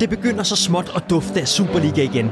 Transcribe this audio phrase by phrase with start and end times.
[0.00, 2.30] Det begynder så småt at dufte af Superliga igen.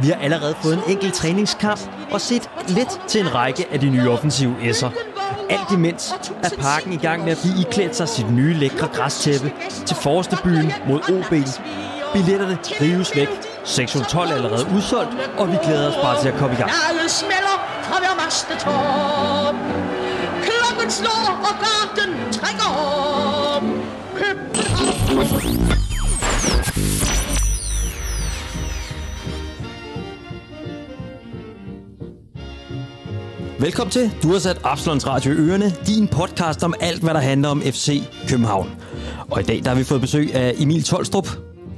[0.00, 3.90] Vi har allerede fået en enkelt træningskamp og set lidt til en række af de
[3.90, 4.90] nye offensive S'er.
[5.50, 9.52] Alt imens er parken i gang med at blive iklædt sig sit nye lækre græstæppe
[9.86, 11.30] til forreste byen mod OB.
[12.12, 13.28] Billetterne rives væk.
[13.64, 16.70] Sektion 12 er allerede udsolgt, og vi glæder os bare til at komme i gang.
[20.42, 22.68] Klokken slår, og garden trækker
[23.56, 23.82] om.
[33.62, 34.10] Velkommen til.
[34.22, 35.70] Du har sat Absalons Radio i ørerne.
[35.86, 38.70] Din podcast om alt, hvad der handler om FC København.
[39.30, 41.28] Og i dag der har vi fået besøg af Emil Tolstrup.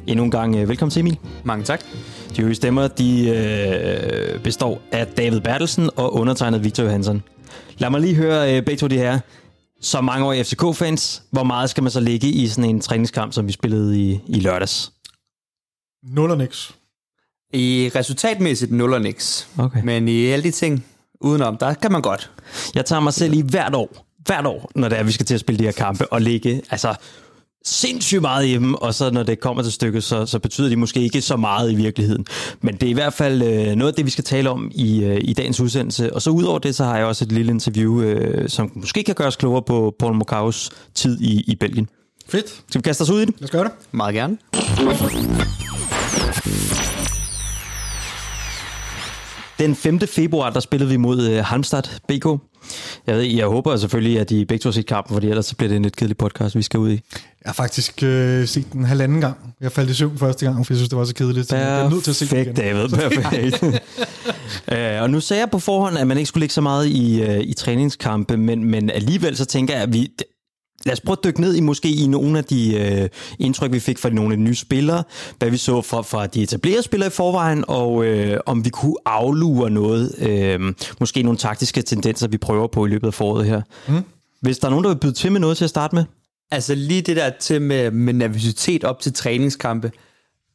[0.06, 1.18] Endnu en gang øh, velkommen til Emil.
[1.44, 1.84] Mange tak.
[2.36, 7.22] De øvrige stemmer de, øh, består af David Bertelsen og undertegnet Victor Johansson.
[7.78, 9.18] Lad mig lige høre øh, begge to de her.
[9.80, 13.46] Som mange år FCK-fans, hvor meget skal man så ligge i sådan en træningskamp, som
[13.46, 14.92] vi spillede i, i lørdags?
[16.02, 16.74] Nul og niks.
[17.52, 19.48] I resultatmæssigt 0 og niks.
[19.58, 19.80] Okay.
[19.82, 20.84] Men i alle de ting
[21.24, 22.30] udenom, der kan man godt.
[22.74, 25.34] Jeg tager mig selv i hvert år, hvert år, når det er, vi skal til
[25.34, 26.94] at spille de her kampe, og ligge altså,
[27.64, 30.76] sindssygt meget i dem, og så når det kommer til stykket, så, så betyder de
[30.76, 32.26] måske ikke så meget i virkeligheden.
[32.60, 35.04] Men det er i hvert fald øh, noget af det, vi skal tale om i,
[35.04, 36.14] øh, i dagens udsendelse.
[36.14, 39.14] Og så udover det, så har jeg også et lille interview, øh, som måske kan
[39.14, 41.88] gøre os klogere på Paul Mokaus tid i, i Belgien.
[42.28, 42.62] Fedt.
[42.68, 43.34] Skal vi kaste os ud i det?
[43.40, 43.72] Lad os gøre det.
[43.92, 44.38] Meget gerne.
[49.58, 50.00] Den 5.
[50.00, 52.26] februar, der spillede vi mod øh, Halmstad BK.
[53.06, 55.68] Jeg, ved, jeg håber selvfølgelig, at I begge to set kampen, fordi ellers så bliver
[55.68, 56.92] det en lidt kedelig podcast, vi skal ud i.
[56.92, 57.00] Jeg
[57.46, 59.36] har faktisk øh, set den halvanden gang.
[59.60, 61.48] Jeg faldt i søvn første gang, for jeg synes, det var så kedeligt.
[61.48, 62.54] Så jeg er nødt til at se den igen.
[62.54, 62.88] David.
[62.88, 63.62] Perfekt.
[64.72, 67.22] øh, og nu sagde jeg på forhånd, at man ikke skulle ligge så meget i,
[67.22, 70.10] øh, i træningskampe, men, men alligevel så tænker jeg, at vi...
[70.86, 73.80] Lad os prøve at dykke ned i måske i nogle af de øh, indtryk, vi
[73.80, 75.02] fik fra nogle af de nye spillere,
[75.38, 78.96] hvad vi så fra, fra de etablerede spillere i forvejen, og øh, om vi kunne
[79.06, 83.62] aflure noget, øh, måske nogle taktiske tendenser, vi prøver på i løbet af foråret her.
[83.88, 84.02] Mm.
[84.40, 86.04] Hvis der er nogen, der vil byde til med noget til at starte med?
[86.50, 89.90] Altså lige det der til med, med nervøsitet op til træningskampe,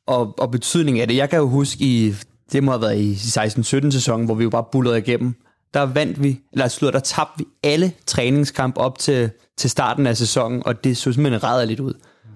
[0.10, 1.16] og, og betydning af det.
[1.16, 2.14] Jeg kan jo huske i,
[2.52, 5.36] det må have været i 16-17 sæsonen, hvor vi jo bare bullerede igennem.
[5.74, 9.30] Der vandt vi, eller slutter, der tabte vi alle træningskamp op til,
[9.60, 11.94] til starten af sæsonen, og det så simpelthen rædderligt ud.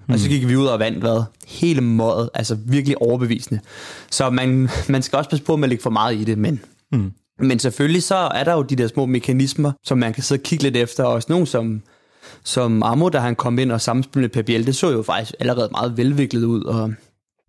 [0.08, 1.22] Og så gik vi ud og vandt, hvad?
[1.46, 3.60] Hele mådet, altså virkelig overbevisende.
[4.10, 6.60] Så man, man skal også passe på med at lægge for meget i det, men...
[6.92, 7.12] Mm.
[7.38, 10.42] Men selvfølgelig så er der jo de der små mekanismer, som man kan sidde og
[10.42, 11.04] kigge lidt efter.
[11.04, 11.82] Også nogen som,
[12.44, 15.68] som Amo, da han kom ind og samspillede med Biel, det så jo faktisk allerede
[15.72, 16.62] meget velviklet ud.
[16.62, 16.94] Og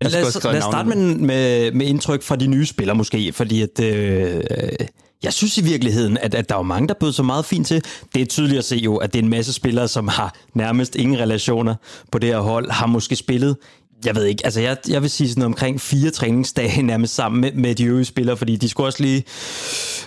[0.02, 3.62] Lad os, lad os starte med, med, med indtryk fra de nye spillere måske, fordi
[3.62, 4.40] at, øh,
[5.22, 7.66] jeg synes i virkeligheden, at, at der er jo mange, der bød så meget fint
[7.66, 7.82] til.
[8.14, 10.96] Det er tydeligt at se jo, at det er en masse spillere, som har nærmest
[10.96, 11.74] ingen relationer
[12.12, 13.56] på det her hold, har måske spillet
[14.04, 17.52] jeg ved ikke, altså jeg, jeg vil sige sådan omkring fire træningsdage nærmest sammen med,
[17.52, 19.24] med de øvrige spillere, fordi de skulle også lige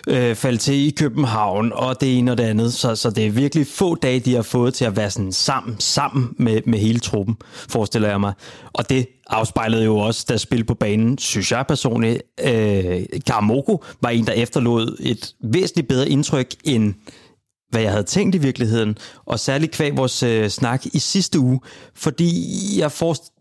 [0.07, 3.31] øh, falde til i København, og det ene og det andet, så, så det er
[3.31, 6.99] virkelig få dage, de har fået til at være sådan sammen, sammen med, med hele
[6.99, 7.37] truppen,
[7.69, 8.33] forestiller jeg mig.
[8.73, 14.09] Og det afspejlede jo også, da spil på banen, synes jeg personligt, øh, Karamoko var
[14.09, 16.93] en, der efterlod et væsentligt bedre indtryk end
[17.69, 21.59] hvad jeg havde tænkt i virkeligheden, og særligt kvæg vores øh, snak i sidste uge,
[21.95, 22.45] fordi
[22.79, 22.91] jeg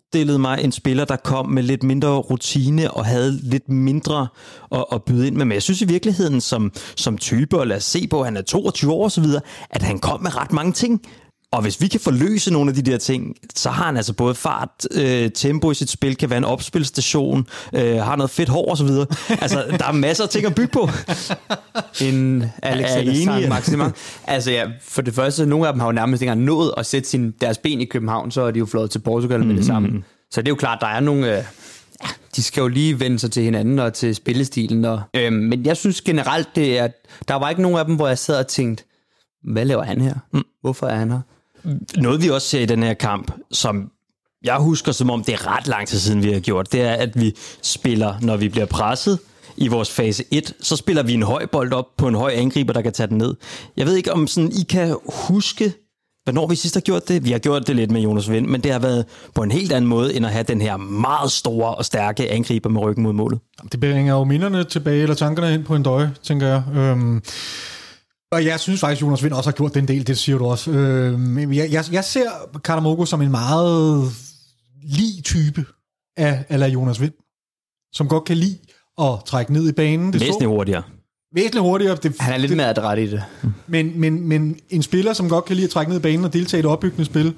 [0.09, 4.29] forestillede mig en spiller, der kom med lidt mindre rutine og havde lidt mindre
[4.73, 5.45] at, at byde ind med.
[5.45, 8.37] Men jeg synes i virkeligheden som, som type, og lad os se på, at han
[8.37, 9.25] er 22 år osv.,
[9.71, 11.03] at han kom med ret mange ting.
[11.53, 14.35] Og hvis vi kan forløse nogle af de der ting, så har han altså både
[14.35, 18.73] fart, øh, tempo i sit spil, kan være en opspilstation, øh, har noget fedt hår
[18.73, 18.89] osv.
[19.43, 20.89] Altså, der er masser af ting at bygge på.
[22.01, 23.95] En Alexander Maximum.
[24.27, 26.87] Altså ja, for det første, nogle af dem har jo nærmest ikke engang nået at
[26.87, 29.67] sætte sin, deres ben i København, så er de jo flået til Portugal med det
[29.67, 29.89] samme.
[30.31, 31.39] Så det er jo klart, der er nogle...
[31.39, 31.45] Øh,
[32.03, 34.85] ja, de skal jo lige vende sig til hinanden og til spillestilen.
[34.85, 36.89] Og, øh, men jeg synes generelt, det er,
[37.29, 38.85] der var ikke nogen af dem, hvor jeg sad og tænkte,
[39.53, 40.15] hvad laver han her?
[40.63, 41.21] Hvorfor er han her?
[41.97, 43.91] Noget vi også ser i den her kamp, som
[44.45, 46.93] jeg husker som om det er ret lang tid siden vi har gjort, det er
[46.93, 49.19] at vi spiller, når vi bliver presset
[49.57, 52.73] i vores fase 1, så spiller vi en høj bold op på en høj angriber,
[52.73, 53.35] der kan tage den ned.
[53.77, 54.97] Jeg ved ikke om sådan I kan
[55.29, 55.73] huske,
[56.25, 57.25] hvornår vi sidst har gjort det.
[57.25, 59.05] Vi har gjort det lidt med Jonas Vind, men det har været
[59.35, 62.71] på en helt anden måde, end at have den her meget store og stærke angriber
[62.71, 63.41] med ryggen mod målet.
[63.73, 66.63] Det bringer jo minderne tilbage, eller tankerne ind på en døje, tænker jeg.
[66.77, 67.23] Øhm,
[68.33, 70.71] og jeg synes faktisk, Jonas Vind også har gjort den del, det siger du også.
[70.71, 72.31] Øhm, jeg, jeg, jeg ser
[72.65, 74.11] Karamoko som en meget
[74.83, 75.65] lige type
[76.17, 77.13] af, af Jonas Vind,
[77.93, 78.59] som godt kan lide
[79.01, 80.13] at trække ned i banen.
[80.13, 80.83] Det Væsentligt hurtigere.
[81.35, 81.97] væsentligt hurtigere.
[82.03, 83.23] Det, Han er lidt det, mere adræt i det.
[83.67, 86.33] men, men, men en spiller, som godt kan lide at trække ned i banen og
[86.33, 87.35] deltage i det opbyggende spil,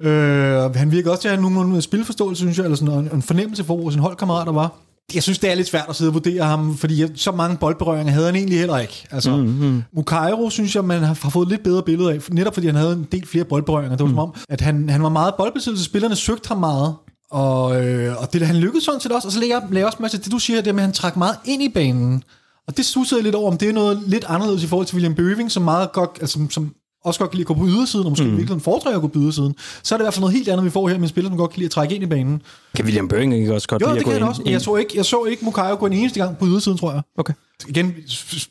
[0.00, 3.22] Øh, han virker også til at have nogenlunde spilforståelse, synes jeg, eller sådan, en, en
[3.22, 4.72] fornemmelse for, hvor sin holdkammerater var.
[5.14, 8.12] Jeg synes, det er lidt svært at sidde og vurdere ham, fordi så mange boldberøringer
[8.12, 9.06] havde han egentlig heller ikke.
[9.10, 9.82] Altså, mm-hmm.
[9.96, 13.06] Mukairo synes jeg, man har, fået lidt bedre billede af, netop fordi han havde en
[13.12, 13.96] del flere boldberøringer.
[13.96, 14.12] Det var mm.
[14.12, 16.94] som om, at han, han var meget boldbesiddelse, spillerne søgte ham meget,
[17.30, 19.28] og, øh, og det han lykkedes sådan set også.
[19.28, 20.94] Og så lægger jeg, lægger også med til det, du siger, det med, at han
[20.94, 22.22] trak meget ind i banen.
[22.68, 24.94] Og det stussede jeg lidt over, om det er noget lidt anderledes i forhold til
[24.94, 28.04] William Bøving, som meget godt, altså, som også godt kan lide at gå på ydersiden,
[28.04, 28.36] og måske mm.
[28.38, 30.64] virkelig foretrækker at gå på ydersiden, så er det i hvert fald noget helt andet,
[30.64, 32.42] vi får her med en spiller, som godt kan lide at trække ind i banen.
[32.76, 34.22] Kan William Bøving ikke også godt jo, lide det at gå kan ind?
[34.24, 34.42] han også.
[34.42, 36.92] Men jeg så ikke, jeg så ikke Mukayo gå en eneste gang på ydersiden, tror
[36.92, 37.02] jeg.
[37.18, 37.32] Okay.
[37.68, 37.94] Igen,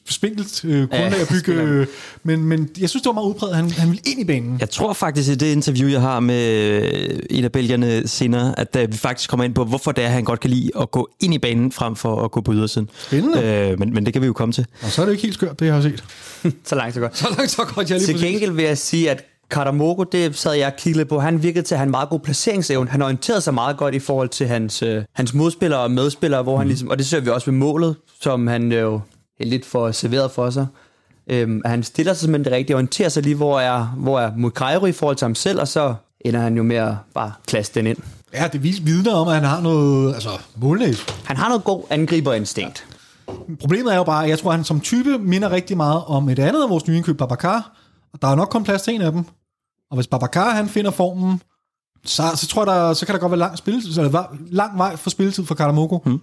[0.09, 1.87] spinkelt øh, grundlag Ja, at bygge, øh,
[2.23, 4.57] men, men jeg synes, det var meget udpræget, han, han ville ind i banen.
[4.59, 6.53] Jeg tror faktisk i det interview, jeg har med
[6.83, 10.09] øh, en af belgierne senere, at uh, vi faktisk kommer ind på, hvorfor det er,
[10.09, 12.89] han godt kan lide at gå ind i banen, frem for at gå på ydersiden.
[12.97, 13.69] Spændende.
[13.71, 14.65] Øh, men, men det kan vi jo komme til.
[14.81, 16.03] Og så er det jo ikke helt skørt, det jeg har set.
[16.65, 17.17] Så langt, så godt.
[17.17, 20.53] Så langt, så godt, jeg lige Til gengæld vil jeg sige, at Karamogo, det sad
[20.53, 22.89] jeg og kiggede lidt på, han virkede til at have en meget god placeringsevne.
[22.89, 26.55] Han orienterede sig meget godt i forhold til hans, øh, hans modspillere og medspillere, hvor
[26.55, 26.59] mm.
[26.59, 29.01] han ligesom, og det ser vi også ved målet, som han øh, jo
[29.39, 30.67] heldigt får serveret for sig.
[31.27, 34.85] Øhm, han stiller sig simpelthen det rigtige, orienterer sig lige, hvor er, hvor er Mukairo
[34.85, 37.87] i forhold til ham selv, og så ender han jo med at bare klasse den
[37.87, 37.97] ind.
[38.33, 41.05] Ja, det vidner om, at han har noget altså, målnæs.
[41.25, 42.85] Han har noget god angriberinstinkt.
[43.59, 46.29] Problemet er jo bare, at jeg tror, at han som type minder rigtig meget om
[46.29, 47.71] et andet af vores nye indkøb, Babacar.
[48.13, 49.25] Og der er nok kun plads til en af dem.
[49.91, 51.41] Og hvis Babacar han finder formen,
[52.05, 54.95] så, så tror jeg, der, så kan der godt være lang, spilletid, eller lang vej
[54.95, 55.99] for spilletid for Karamogo.
[56.05, 56.21] Mm.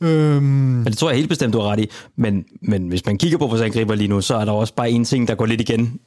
[0.00, 1.90] Øhm, Men det tror jeg helt bestemt, du har ret i.
[2.16, 4.90] Men, men hvis man kigger på vores angriber lige nu, så er der også bare
[4.90, 6.00] en ting, der går lidt igen.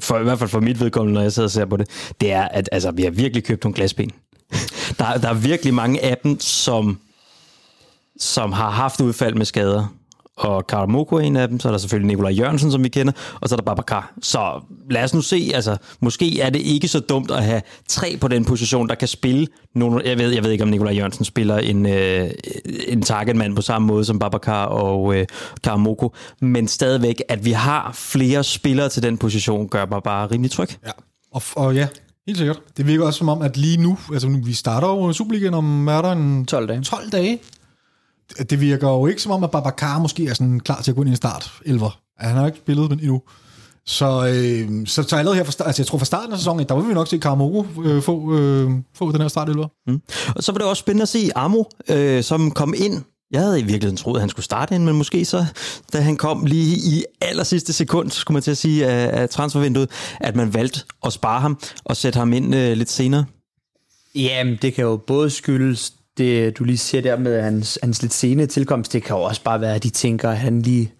[0.00, 2.14] For, I hvert fald for mit vedkommende, når jeg sidder og ser på det.
[2.20, 4.10] Det er, at altså, vi har virkelig købt nogle glasben.
[4.98, 6.98] der, der er virkelig mange af dem, som,
[8.18, 9.94] som har haft udfald med skader.
[10.36, 13.12] Og Karamoko er en af dem, så er der selvfølgelig Nikolaj Jørgensen, som vi kender,
[13.40, 14.12] og så er der Babacar.
[14.22, 18.16] Så lad os nu se, altså, måske er det ikke så dumt at have tre
[18.20, 21.24] på den position, der kan spille nogle, jeg ved, jeg ved ikke, om Nikolaj Jørgensen
[21.24, 22.30] spiller en, øh,
[22.88, 25.26] en targetmand på samme måde som Babacar og øh,
[25.64, 30.50] Karamoko, men stadigvæk, at vi har flere spillere til den position, gør mig bare rimelig
[30.50, 30.68] tryg.
[30.86, 30.90] ja.
[31.34, 31.88] Og, og ja,
[32.26, 32.60] helt sikkert.
[32.76, 35.88] Det virker også som om, at lige nu, altså nu, vi starter jo Superligaen om,
[35.88, 36.82] er der, en 12 dage.
[36.82, 37.38] 12 dage.
[38.50, 41.02] Det virker jo ikke som om, at Babacar måske er sådan klar til at gå
[41.02, 41.90] ind i en start 11.
[42.18, 43.22] Han har jo ikke spillet men endnu.
[43.86, 46.66] Så, øh, så, så allerede her fra start, altså jeg tror fra starten af sæsonen,
[46.68, 49.68] der vil vi nok se Karamogo øh, få, øh, få den her start 11.
[49.86, 50.00] Mm.
[50.36, 53.02] Og så var det også spændende at se Amo, øh, som kom ind.
[53.30, 55.44] Jeg havde i virkeligheden troet, at han skulle starte ind, men måske så,
[55.92, 59.28] da han kom lige i aller sidste sekund, skulle man til at sige, af, af
[59.28, 59.90] transfervinduet,
[60.20, 63.24] at man valgte at spare ham og sætte ham ind øh, lidt senere.
[64.14, 65.92] Jamen, det kan jo både skyldes
[66.22, 68.92] det, du lige siger der med hans, hans lidt sene tilkomst.
[68.92, 70.92] Det kan jo også bare være, at de tænker, at han, lige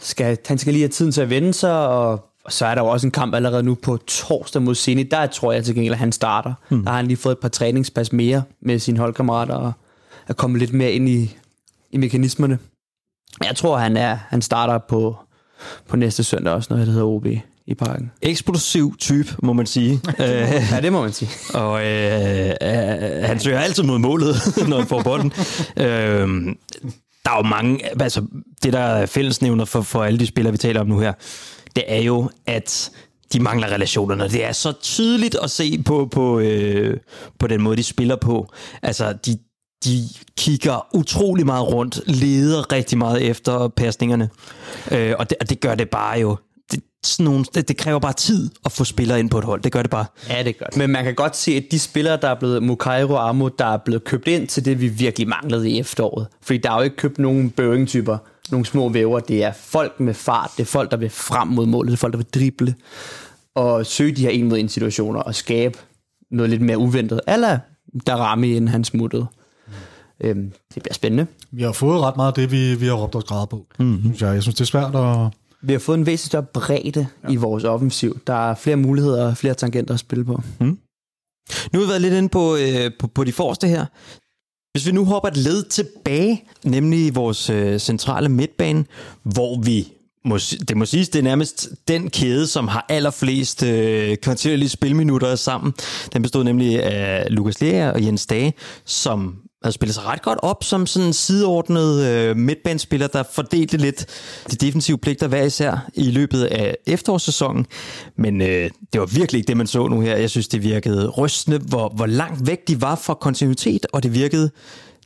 [0.00, 2.10] skal, han skal lige have tiden til at vende sig, og,
[2.44, 5.10] og så er der jo også en kamp allerede nu på torsdag mod Zenit.
[5.10, 6.54] Der tror jeg til gengæld, at han starter.
[6.68, 6.82] Hmm.
[6.82, 9.72] Der har han lige fået et par træningspas mere med sine holdkammerater, og
[10.28, 11.36] er kommet lidt mere ind i,
[11.90, 12.58] i mekanismerne.
[13.44, 15.16] Jeg tror, han er han starter på,
[15.88, 17.26] på næste søndag også, når det hedder OB
[17.68, 18.10] i parken.
[18.22, 19.92] Eksplosiv type, må man sige.
[20.18, 20.26] øh,
[20.72, 21.30] Ja, det må man sige.
[21.62, 24.36] og øh, øh, han søger altid mod målet,
[24.68, 25.32] når han får bolden.
[25.76, 26.54] øh,
[27.24, 28.22] der er jo mange, altså
[28.62, 31.12] det der er fællesnævner for, for alle de spillere, vi taler om nu her,
[31.76, 32.90] det er jo, at
[33.32, 34.24] de mangler relationerne.
[34.28, 36.96] Det er så tydeligt at se på, på, øh,
[37.38, 38.48] på den måde, de spiller på.
[38.82, 39.38] Altså, de,
[39.84, 40.02] de
[40.38, 44.28] kigger utrolig meget rundt, leder rigtig meget efter pasningerne.
[44.90, 46.36] Øh, og, det, og det gør det bare jo.
[47.00, 49.62] Det, sådan nogle, det, det kræver bare tid at få spillere ind på et hold.
[49.62, 50.04] Det gør det bare.
[50.28, 50.76] Ja, det er godt.
[50.76, 53.66] Men man kan godt se, at de spillere, der er blevet Mukairo og Amo, der
[53.66, 56.26] er blevet købt ind til det, vi virkelig manglede i efteråret.
[56.42, 58.18] Fordi der er jo ikke købt nogen Boeing-typer,
[58.50, 59.20] nogle små væver.
[59.20, 61.98] Det er folk med fart, det er folk, der vil frem mod målet, det er
[61.98, 62.74] folk, der vil drible
[63.54, 65.78] og søge de her en mod en situationer og skabe
[66.30, 67.20] noget lidt mere uventet.
[67.26, 67.60] Alla
[68.06, 69.26] der ramme inden han smuttede.
[70.20, 71.26] Øhm, det bliver spændende.
[71.50, 73.66] Vi har fået ret meget af det, vi, vi har råbt os græde på.
[73.78, 74.02] Mm-hmm.
[74.02, 74.34] Synes jeg.
[74.34, 75.32] jeg synes, det er svært at...
[75.62, 77.32] Vi har fået en væsentlig større bredde ja.
[77.32, 78.18] i vores offensiv.
[78.26, 80.42] Der er flere muligheder og flere tangenter at spille på.
[81.72, 83.86] Nu har vi været lidt inde på, øh, på, på de forreste her.
[84.72, 88.84] Hvis vi nu hopper et led tilbage, nemlig vores øh, centrale midtbane,
[89.22, 89.92] hvor vi,
[90.24, 90.38] må,
[90.68, 95.72] det må siges, det er nærmest den kæde, som har allerflest øh, kontinuerlige spilminutter sammen.
[96.12, 100.38] Den bestod nemlig af Lukas Lea og Jens Dage, som havde spillet sig ret godt
[100.42, 104.06] op som sådan en sideordnet øh, midtbanespiller, der fordelte lidt
[104.50, 107.66] de defensive pligter hver især i løbet af efterårssæsonen.
[108.16, 110.16] Men øh, det var virkelig ikke det, man så nu her.
[110.16, 114.14] Jeg synes, det virkede rystende, hvor, hvor langt væk de var fra kontinuitet, og det
[114.14, 114.50] virkede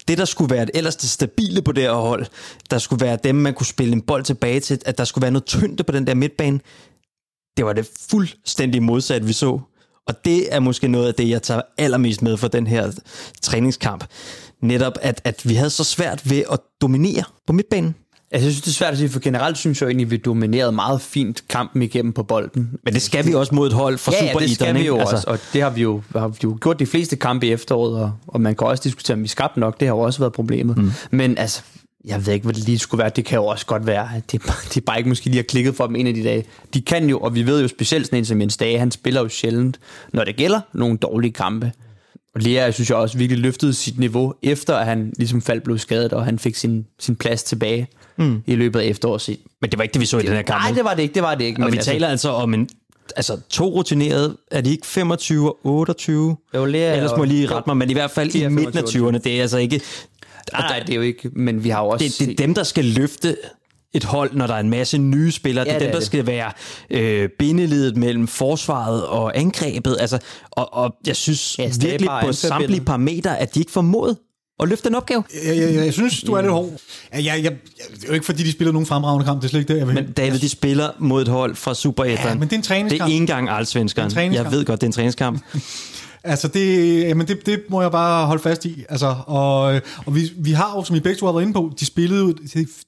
[0.08, 2.26] det, der skulle være ellers det stabile på det her hold,
[2.70, 5.30] der skulle være dem, man kunne spille en bold tilbage til, at der skulle være
[5.30, 6.60] noget tyngde på den der midtbane,
[7.56, 9.60] det var det fuldstændig modsatte, vi så.
[10.06, 12.92] Og Og det er måske noget af det, jeg tager allermest med for den her
[13.42, 14.04] træningskamp.
[14.62, 17.94] Netop, at, at vi havde så svært ved at dominere på midtbanen.
[18.30, 20.16] Altså, jeg synes, det er svært at sige, for generelt synes jeg egentlig, at vi
[20.16, 22.70] dominerede meget fint kampen igennem på bolden.
[22.84, 24.94] Men det skal vi også mod et hold fra Ja, ja, det skal vi jo
[24.94, 25.06] ikke?
[25.06, 28.02] også, og det har vi jo, har vi jo gjort de fleste kampe i efteråret,
[28.02, 30.32] og, og man kan også diskutere, om vi skabte nok, det har jo også været
[30.32, 30.76] problemet.
[30.78, 30.90] Mm.
[31.10, 31.62] Men altså,
[32.04, 34.32] jeg ved ikke, hvad det lige skulle være, det kan jo også godt være, at
[34.32, 34.42] det,
[34.74, 36.44] det bare ikke måske lige har klikket for dem en af de dage.
[36.74, 39.20] De kan jo, og vi ved jo specielt sådan en som Jens Dage, han spiller
[39.20, 39.80] jo sjældent,
[40.12, 41.72] når det gælder nogle dårlige kampe.
[42.34, 45.64] Og Lea, jeg synes jeg også virkelig løftede sit niveau, efter at han ligesom faldt
[45.64, 48.42] blev skadet, og han fik sin, sin plads tilbage mm.
[48.46, 49.38] i løbet af efteråret.
[49.60, 50.62] Men det var ikke det, vi så i den her kamp.
[50.62, 51.62] Nej, det var det ikke, det var det ikke.
[51.62, 52.68] Og men vi taler altså om en,
[53.16, 56.36] altså to rutinerede, er de ikke 25 og 28?
[56.54, 58.84] Jo, Lea Ellers må jeg lige rette mig, men i hvert fald i midten af
[58.92, 59.10] 25.
[59.10, 59.18] 20'erne.
[59.18, 59.80] Det er altså ikke...
[60.52, 62.04] Nej, nej, det er jo ikke, men vi har jo også...
[62.18, 63.36] Det, det er dem, der skal løfte
[63.94, 65.64] et hold, når der er en masse nye spillere.
[65.66, 66.06] Ja, det er dem, er der det.
[66.06, 66.52] skal være
[66.90, 69.96] øh, bindeledet mellem forsvaret og angrebet.
[70.00, 70.18] Altså,
[70.50, 74.16] og, og jeg synes Ja, virkelig på samtlige parametre, at de ikke formåede
[74.60, 75.24] at løfte den opgave.
[75.46, 76.70] Jeg, jeg, jeg, jeg synes, du er lidt hård.
[77.14, 77.52] Jeg, jeg, jeg,
[77.94, 79.40] det er jo ikke, fordi de spiller nogen fremragende kamp.
[79.42, 79.94] Det er slet ikke det, jeg vil.
[79.94, 82.90] Men David, de spiller mod et hold fra Super Ja, men det er en træningskamp.
[82.90, 84.18] Det er ikke engang allsvenskeren.
[84.18, 84.32] Er.
[84.32, 85.40] Jeg ved godt, det er en træningskamp.
[86.24, 88.84] Altså, det, jamen det, det må jeg bare holde fast i.
[88.88, 89.62] Altså, og,
[90.06, 92.34] og vi, vi har jo, som I begge to har været inde på, de spillede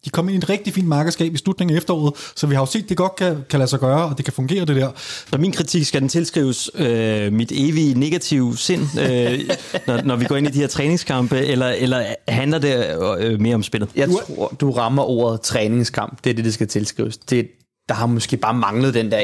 [0.04, 2.62] de kom ind i et rigtig fint markedskab i slutningen af efteråret, så vi har
[2.62, 4.76] jo set, at det godt kan, kan lade sig gøre, og det kan fungere, det
[4.76, 4.90] der.
[5.30, 9.40] Så min kritik skal den tilskrives øh, mit evige negative sind, øh,
[9.86, 12.86] når, når vi går ind i de her træningskampe, eller, eller handler det
[13.18, 13.88] øh, mere om spillet?
[13.96, 16.24] Jeg tror, du rammer ordet træningskamp.
[16.24, 17.16] Det er det, det skal tilskrives.
[17.16, 17.48] Det,
[17.88, 19.20] der har måske bare manglet den der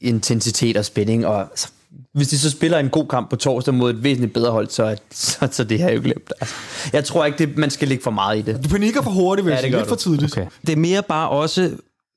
[0.00, 1.26] intensitet og spænding.
[1.26, 1.68] Og altså,
[2.14, 4.96] hvis de så spiller en god kamp på torsdag mod et væsentligt bedre hold, så
[5.12, 6.32] så, så det her jo glemt.
[6.40, 6.54] Altså,
[6.92, 8.64] jeg tror ikke, det, man skal lægge for meget i det.
[8.64, 10.00] Du panikker for hurtigt, vil Ja, jeg det Lidt for du.
[10.00, 10.32] tidligt.
[10.38, 10.46] Okay.
[10.66, 11.70] Det er mere bare også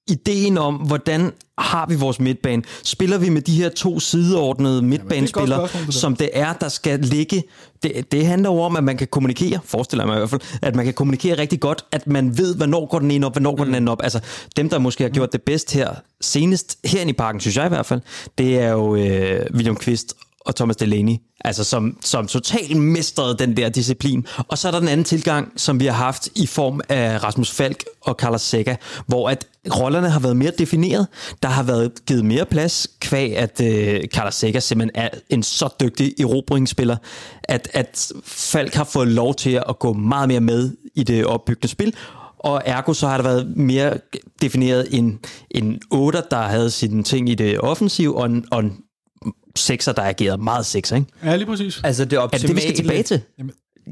[0.07, 2.63] ideen om, hvordan har vi vores midtbane?
[2.83, 7.43] Spiller vi med de her to sideordnede midtbanespillere, det som det er, der skal ligge?
[7.83, 10.41] Det, det handler jo om, at man kan kommunikere, forestiller jeg mig i hvert fald,
[10.61, 13.55] at man kan kommunikere rigtig godt, at man ved, hvornår går den ene op, hvornår
[13.55, 14.03] går den anden op.
[14.03, 14.19] Altså
[14.57, 15.89] dem, der måske har gjort det bedst her,
[16.21, 18.01] senest herinde i parken, synes jeg i hvert fald,
[18.37, 20.13] det er jo øh, William Kvist
[20.47, 24.25] og Thomas Delaney, altså som, som totalt mestrede den der disciplin.
[24.37, 27.51] Og så er der den anden tilgang, som vi har haft i form af Rasmus
[27.51, 28.75] Falk og Carlos Seca,
[29.07, 31.07] hvor at rollerne har været mere defineret.
[31.43, 35.69] Der har været givet mere plads, kvæg at øh, Carlos Seca simpelthen er en så
[35.81, 36.97] dygtig erobringsspiller,
[37.43, 41.67] at, at Falk har fået lov til at gå meget mere med i det opbyggende
[41.67, 41.93] spil,
[42.39, 43.97] og ergo så har der været mere
[44.41, 45.19] defineret en,
[45.51, 48.77] en 8, der havde sine ting i det offensive, og en, og en
[49.57, 51.07] sekser, der agerede meget sekser, ikke?
[51.23, 51.81] Ja, lige præcis.
[51.83, 53.21] Altså det Er optimale, det det, vi skal tilbage til?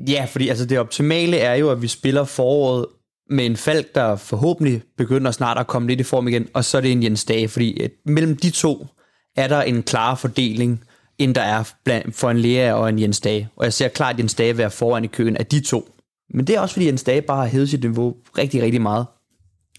[0.07, 2.85] Ja, fordi altså, det optimale er jo, at vi spiller foråret
[3.29, 6.77] med en Falk, der forhåbentlig begynder snart at komme lidt i form igen, og så
[6.77, 8.87] er det en Jens Dage, fordi at mellem de to
[9.35, 10.83] er der en klar fordeling,
[11.17, 13.49] end der er blandt, for en Lea og en Jens Dage.
[13.55, 15.89] Og jeg ser klart Jens Dage være foran i køen af de to.
[16.33, 19.05] Men det er også, fordi Jens Dage bare har hævet sit niveau rigtig, rigtig meget.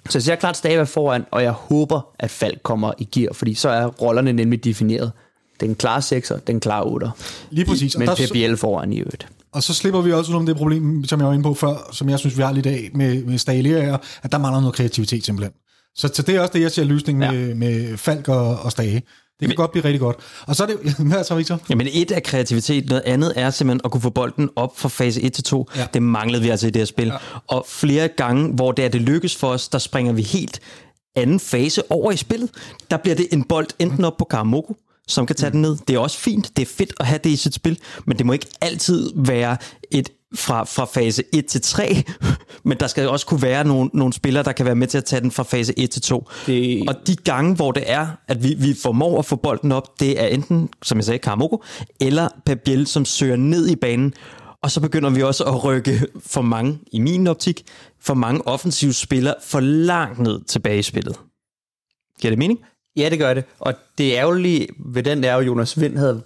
[0.09, 3.33] Så jeg ser klart Stage være foran, og jeg håber, at Falk kommer i gear,
[3.33, 5.13] fordi så er rollerne nemlig defineret.
[5.61, 7.11] Den klare 6'er, den klare 8'er.
[7.51, 7.95] Lige præcis.
[7.95, 9.29] Og Men Biel foran i øvrigt.
[9.53, 12.09] Og så slipper vi også om det problem, som jeg var inde på før, som
[12.09, 15.25] jeg synes, vi har lidt af med, med Stahlia, er, at der mangler noget kreativitet
[15.25, 15.53] simpelthen.
[15.95, 17.33] Så, så det er også det, jeg ser løsningen Ja.
[17.33, 18.95] med, med Falk og, og Stage.
[18.95, 19.03] Det
[19.41, 20.17] kan Men, godt blive rigtig godt.
[20.47, 20.77] Og så er det...
[21.13, 21.61] Hvad så, Victor?
[21.71, 25.23] Jamen et er kreativitet, noget andet er simpelthen at kunne få bolden op fra fase
[25.23, 25.69] 1 til 2.
[25.75, 25.81] Ja.
[25.81, 25.87] Ja.
[25.95, 27.07] Det manglede vi altså i det her spil.
[27.07, 27.17] Ja.
[27.49, 30.61] Og flere gange, hvor det er det lykkes for os, der springer vi helt
[31.17, 32.51] anden fase over i spillet.
[32.91, 34.77] Der bliver det en bold enten op på Karamoko,
[35.09, 35.77] som kan tage den ned.
[35.89, 38.27] Det er også fint, det er fedt at have det i sit spil, men det
[38.27, 39.57] må ikke altid være
[39.91, 42.03] et fra, fra fase 1 til 3,
[42.65, 45.05] men der skal også kunne være nogle, nogle spillere, der kan være med til at
[45.05, 46.29] tage den fra fase 1 til 2.
[46.47, 50.01] Det- Og de gange, hvor det er, at vi, vi formår at få bolden op,
[50.01, 51.63] det er enten, som jeg sagde, Karamoko,
[52.01, 54.13] eller Pep Biel, som søger ned i banen,
[54.63, 57.63] og så begynder vi også at rykke for mange, i min optik,
[58.01, 61.17] for mange offensive spillere for langt ned tilbage i spillet.
[62.21, 62.59] Giver det mening?
[62.97, 63.45] Ja, det gør det.
[63.59, 66.23] Og det ærgerlige ved den er jo, at Jonas Vind havde,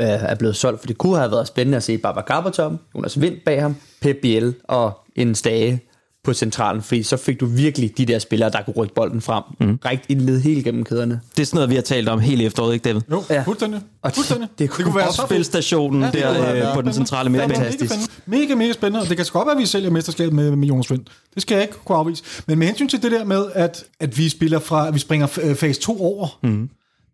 [0.00, 3.20] øh, er blevet solgt, for det kunne have været spændende at se Baba Carpenter, Jonas
[3.20, 5.80] Vind bag ham, Pep Biel og en stage
[6.26, 9.42] på centralen, fordi så fik du virkelig de der spillere, der kunne rykke bolden frem.
[9.60, 9.78] Mm.
[9.84, 11.20] Rigtig led helt gennem kæderne.
[11.36, 13.00] Det er sådan noget, vi har talt om hele efteråret, ikke David?
[13.10, 13.34] Jo, Ja.
[13.34, 13.42] ja.
[13.42, 13.80] fuldstændig.
[14.02, 14.48] Og det- fuldstændig.
[14.50, 15.28] det Det, kunne kunne være så fedt.
[15.30, 17.54] Spilstationen Ja, ja, det der være øh, på den centrale midtbane.
[17.54, 17.92] Fantastisk.
[18.26, 20.68] Mega, mega, mega spændende, og det kan godt være, at vi sælger mesterskabet med, med
[20.68, 21.04] Jonas Vind.
[21.34, 22.22] Det skal jeg ikke kunne afvise.
[22.46, 25.38] Men med hensyn til det der med, at, at vi spiller fra, at vi springer
[25.42, 26.68] øh, fase 2 over, mm.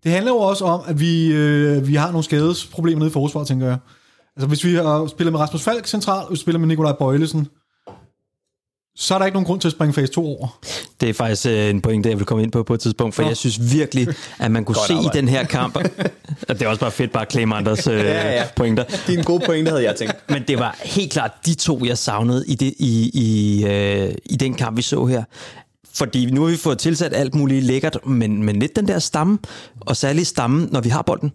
[0.04, 3.48] det handler jo også om, at vi, øh, vi har nogle skadesproblemer nede i forsvaret,
[3.48, 3.76] tænker jeg.
[4.36, 7.46] Altså hvis vi har spiller med Rasmus Falk centralt, og vi spiller med Nikolaj Bøjlesen,
[8.96, 10.58] så er der ikke nogen grund til at springe fase 2 over.
[11.00, 13.22] Det er faktisk øh, en pointe, jeg vil komme ind på på et tidspunkt, for
[13.22, 13.28] Nå.
[13.28, 14.08] jeg synes virkelig,
[14.38, 15.76] at man kunne se i den her kamp,
[16.48, 18.44] og det er også bare fedt bare at claim andres øh, Ja, ja.
[18.56, 20.14] pointer, Din gode pointe havde jeg tænkt.
[20.28, 24.36] men det var helt klart de to, jeg savnede i, det, i, i, øh, i
[24.36, 25.24] den kamp, vi så her.
[25.94, 29.38] Fordi nu har vi fået tilsat alt muligt lækkert, men, men lidt den der stamme,
[29.80, 31.32] og særligt stammen, når vi har bolden.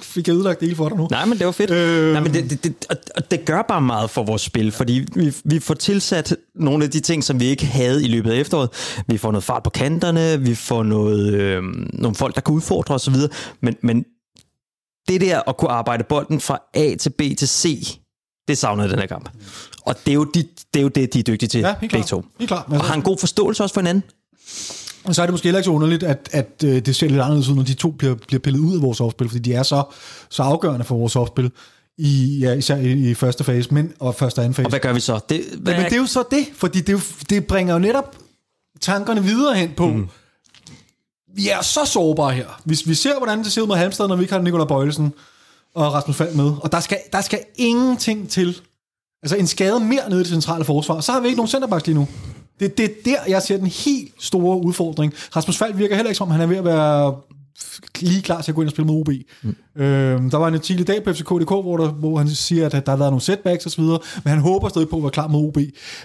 [0.00, 1.08] Fik jeg ødelagt det hele for dig nu?
[1.10, 1.70] Nej, men det var fedt.
[1.70, 2.12] Øh.
[2.12, 2.74] Nej, men det, det, det,
[3.16, 6.90] og- det gør bare meget for vores spil, fordi vi, vi får tilsat nogle af
[6.90, 8.70] de ting, som vi ikke havde i løbet af efteråret.
[9.06, 11.62] Vi får noget fart på kanterne, vi får noget, øh,
[11.92, 13.14] nogle folk, der kan udfordre osv.,
[13.62, 14.04] men, men
[15.08, 17.98] det der at kunne arbejde bolden fra A til B til C,
[18.48, 19.30] det i den her kamp.
[19.82, 21.80] Og det er jo, de, det, er jo det, de er dygtige til, Ja, helt
[21.80, 22.06] begge klart.
[22.06, 22.24] to.
[22.38, 22.64] Helt klart.
[22.68, 24.02] Og har en god forståelse også for hinanden.
[25.04, 27.20] Og så er det måske heller ikke så underligt, at, at øh, det ser lidt
[27.20, 29.62] anderledes ud, når de to bliver, bliver pillet ud af vores softspil, fordi de er
[29.62, 29.82] så,
[30.28, 31.50] så afgørende for vores softspil,
[31.98, 34.66] i, ja, især i, i første fase, men, og første og anden fase.
[34.66, 35.20] Og hvad gør vi så?
[35.28, 37.00] Det, hvad, Men det er jo så det, fordi det, jo,
[37.30, 38.16] det bringer jo netop
[38.80, 40.08] tankerne videre hen på, mm.
[41.34, 42.60] vi er så sårbare her.
[42.64, 45.12] Hvis vi ser, hvordan det ser ud med Halmstad, når vi ikke har Nikolaj Bøjlesen
[45.74, 48.60] og Rasmus Falk med, og der skal, der skal ingenting til.
[49.22, 51.86] Altså en skade mere nede i det centrale forsvar, så har vi ikke nogen centerbacks
[51.86, 52.08] lige nu.
[52.60, 55.12] Det, det er der, jeg ser den helt store udfordring.
[55.36, 57.14] Rasmus Falk virker heller ikke som, om han er ved at være
[58.00, 59.08] lige klar til at gå ind og spille med OB.
[59.42, 59.82] Mm.
[59.82, 62.72] Øhm, der var en artikel i dag på FCK.dk, hvor, der, hvor han siger, at
[62.72, 65.10] der har været nogle setbacks og så videre, men han håber stadig på at være
[65.10, 65.58] klar med OB.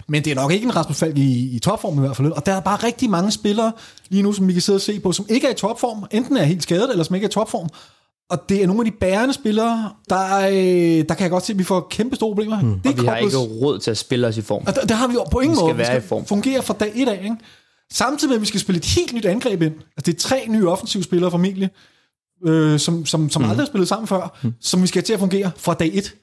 [0.08, 2.32] Men det er nok ikke en Rasmus Falk i, i topform i hvert fald.
[2.32, 3.72] Og der er bare rigtig mange spillere
[4.10, 6.06] lige nu, som vi kan sidde og se på, som ikke er i topform.
[6.12, 7.70] Enten er helt skadet, eller som ikke er i topform.
[8.34, 11.54] Og det er nogle af de bærende spillere, der, øh, der kan jeg godt se,
[11.54, 12.62] at vi får kæmpe store problemer.
[12.62, 12.80] Mm.
[12.80, 14.64] Det er Vi har ikke råd til at spille os i form.
[14.68, 15.78] og der, der har vi på ingen Vi skal måde.
[15.78, 16.26] være vi i form.
[16.26, 17.20] fungere fra dag et af.
[17.24, 17.36] Ikke?
[17.92, 19.74] Samtidig med, at vi skal spille et helt nyt angreb ind.
[19.74, 21.70] Altså, det er tre nye offensive spillere formentlig,
[22.46, 23.50] øh, som, som, som mm.
[23.50, 24.54] aldrig har spillet sammen før, mm.
[24.62, 26.16] som vi skal have til at fungere fra dag et.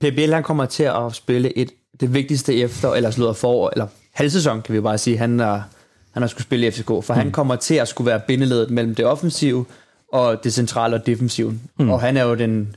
[0.00, 1.70] PBL han kommer til at spille et,
[2.00, 5.68] det vigtigste efter, eller slået for, eller halvsæson, kan vi bare sige, han har,
[6.12, 7.14] han har skulle spille i FCK, for mm.
[7.14, 9.64] han kommer til at skulle være bindeledet mellem det offensive
[10.12, 11.60] og det centrale og defensive.
[11.78, 11.90] Mm.
[11.90, 12.76] Og han er jo den,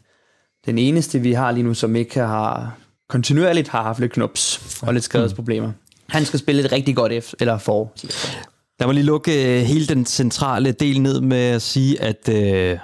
[0.66, 2.78] den eneste, vi har lige nu, som ikke har
[3.10, 5.72] kontinuerligt har haft lidt knups og lidt skadesproblemer.
[6.10, 7.92] Han skal spille et rigtig godt efter, eller for.
[8.80, 12.78] Lad mig lige lukke øh, hele den centrale del ned med at sige, at øh,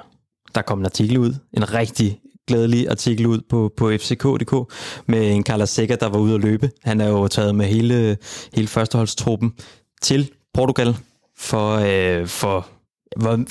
[0.55, 4.73] der kom en artikel ud, en rigtig glædelig artikel ud på, på fck.dk
[5.07, 6.71] med en Carla Seca, der var ude at løbe.
[6.83, 8.17] Han er jo taget med hele,
[8.53, 9.53] hele førsteholdstruppen
[10.01, 10.95] til Portugal
[11.37, 12.67] for, øh, for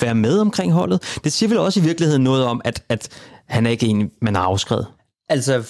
[0.01, 1.19] være med omkring holdet.
[1.23, 3.09] Det siger vel også i virkeligheden noget om, at, at
[3.47, 4.87] han er ikke en, man har afskrevet.
[5.29, 5.63] Altså,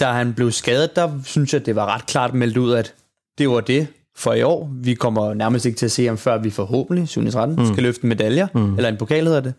[0.00, 2.94] da han blev skadet, der synes jeg, det var ret klart meldt ud, at
[3.38, 4.70] det var det for i år.
[4.72, 7.30] Vi kommer nærmest ikke til at se ham, før vi forhåbentlig, 7.
[7.30, 7.66] 13, mm.
[7.66, 8.76] skal løfte medaljer, mm.
[8.76, 9.54] eller en pokal hedder det.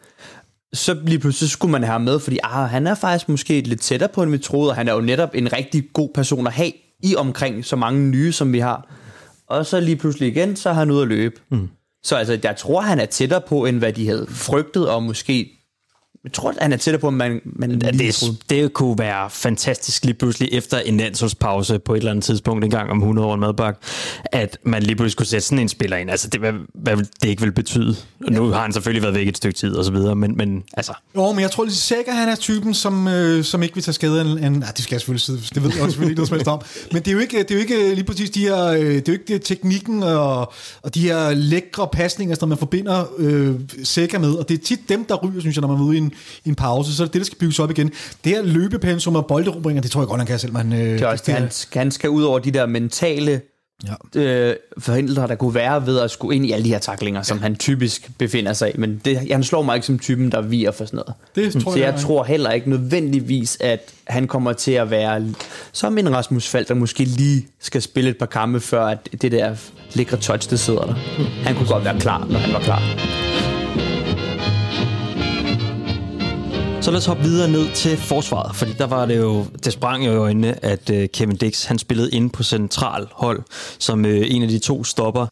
[0.73, 3.81] Så lige pludselig skulle man have ham med, fordi ah, han er faktisk måske lidt
[3.81, 6.53] tættere på, end vi troede, og han er jo netop en rigtig god person at
[6.53, 6.71] have
[7.03, 8.87] i omkring så mange nye, som vi har.
[9.47, 11.35] Og så lige pludselig igen, så er han ude at løbe.
[11.49, 11.69] Mm.
[12.03, 15.60] Så altså, jeg tror, han er tættere på, end hvad de havde frygtet, og måske...
[16.23, 19.29] Jeg tror, han er tættere på, end man, man Ja, lige det, det kunne være
[19.29, 23.27] fantastisk lige pludselig efter en landsholdspause på et eller andet tidspunkt, en gang om 100
[23.27, 23.77] år en madbak,
[24.25, 26.11] at man lige pludselig skulle sætte sådan en spiller ind.
[26.11, 27.95] Altså, det, hvad, hvad det ikke vil betyde?
[28.19, 30.93] Nu har han selvfølgelig været væk et stykke tid og så videre, men, men altså,
[31.15, 34.19] Jo, men jeg tror sikkert, han er typen, som, øh, som ikke vil tage skade
[34.19, 34.43] af en...
[34.43, 36.35] en nej, det skal jeg selvfølgelig sige, det ved jeg også selvfølgelig ikke noget som
[36.35, 36.61] helst om.
[36.91, 38.65] Men det er jo ikke, det er jo ikke lige præcis de her...
[38.65, 42.57] Øh, det er jo ikke det teknikken og, og de her lækre pasninger, som man
[42.57, 44.33] forbinder øh, Sækker med.
[44.33, 46.10] Og det er tit dem, der ryger, synes jeg, når man er ude i en,
[46.45, 46.95] i en pause.
[46.95, 47.87] Så er det det, der skal bygges op igen.
[48.23, 50.53] Det her løbepensum og bolderobringer, det tror jeg godt, han kan selv.
[50.53, 53.41] Man, øh, Det er også det, han, han skal ud over de der mentale
[54.15, 54.19] Ja.
[54.21, 57.39] øh, forhindringer, der kunne være ved at skulle ind i alle de her taklinger, som
[57.41, 58.77] han typisk befinder sig i.
[58.77, 61.13] Men det, han slår mig ikke som typen, der viger for sådan noget.
[61.53, 65.25] Det tror Så jeg, jeg tror heller ikke nødvendigvis, at han kommer til at være
[65.71, 69.31] som en Rasmus Falk, der måske lige skal spille et par kampe, før at det
[69.31, 69.55] der
[69.93, 70.93] lækre touch, det sidder der.
[71.43, 73.20] Han kunne godt være klar, når han var klar.
[76.81, 80.05] Så lad os hoppe videre ned til forsvaret, fordi der var det jo, det sprang
[80.05, 83.43] jo i øjnene, at øh, Kevin Dix, han spillede ind på central hold,
[83.79, 85.27] som øh, en af de to stopper.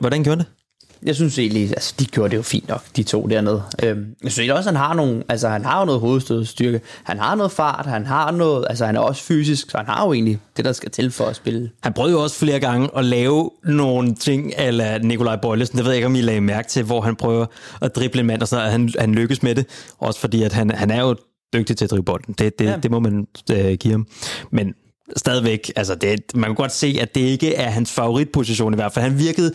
[0.00, 0.59] Hvordan gjorde han det?
[1.02, 3.62] Jeg synes egentlig, altså de gjorde det jo fint nok, de to dernede.
[3.82, 6.80] Øhm, jeg synes egentlig også, han har nogle, altså han har jo noget hovedstødstyrke.
[7.04, 10.06] Han har noget fart, han har noget, altså han er også fysisk, så han har
[10.06, 11.70] jo egentlig det, der skal til for at spille.
[11.82, 15.76] Han prøvede jo også flere gange at lave nogle ting ala Nikolaj Bøjlesen.
[15.76, 17.46] Det ved jeg ikke, om I lagde mærke til, hvor han prøver
[17.80, 18.72] at drible en mand, og sådan noget.
[18.72, 19.66] Han, han lykkes med det.
[19.98, 21.16] Også fordi, at han, han er jo
[21.54, 22.34] dygtig til at drive bolden.
[22.38, 22.76] Det, det, ja.
[22.76, 24.06] det må man øh, give ham.
[24.52, 24.74] Men
[25.16, 28.92] stadigvæk, altså det, man kan godt se, at det ikke er hans favoritposition i hvert
[28.92, 29.04] fald.
[29.04, 29.52] Han virkede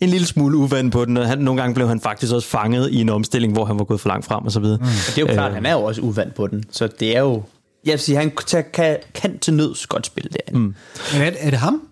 [0.00, 2.90] en lille smule uvand på den, og han, nogle gange blev han faktisk også fanget
[2.90, 4.76] i en omstilling, hvor han var gået for langt frem og så videre.
[4.78, 4.84] Mm.
[4.84, 7.20] Og det er jo klart, han er jo også uvant på den, så det er
[7.20, 7.42] jo
[7.84, 10.58] jeg vil sige, han kan, kan, kan til nøds godt spille derinde.
[10.60, 10.74] Mm.
[11.12, 11.82] Men er, det- er det ham,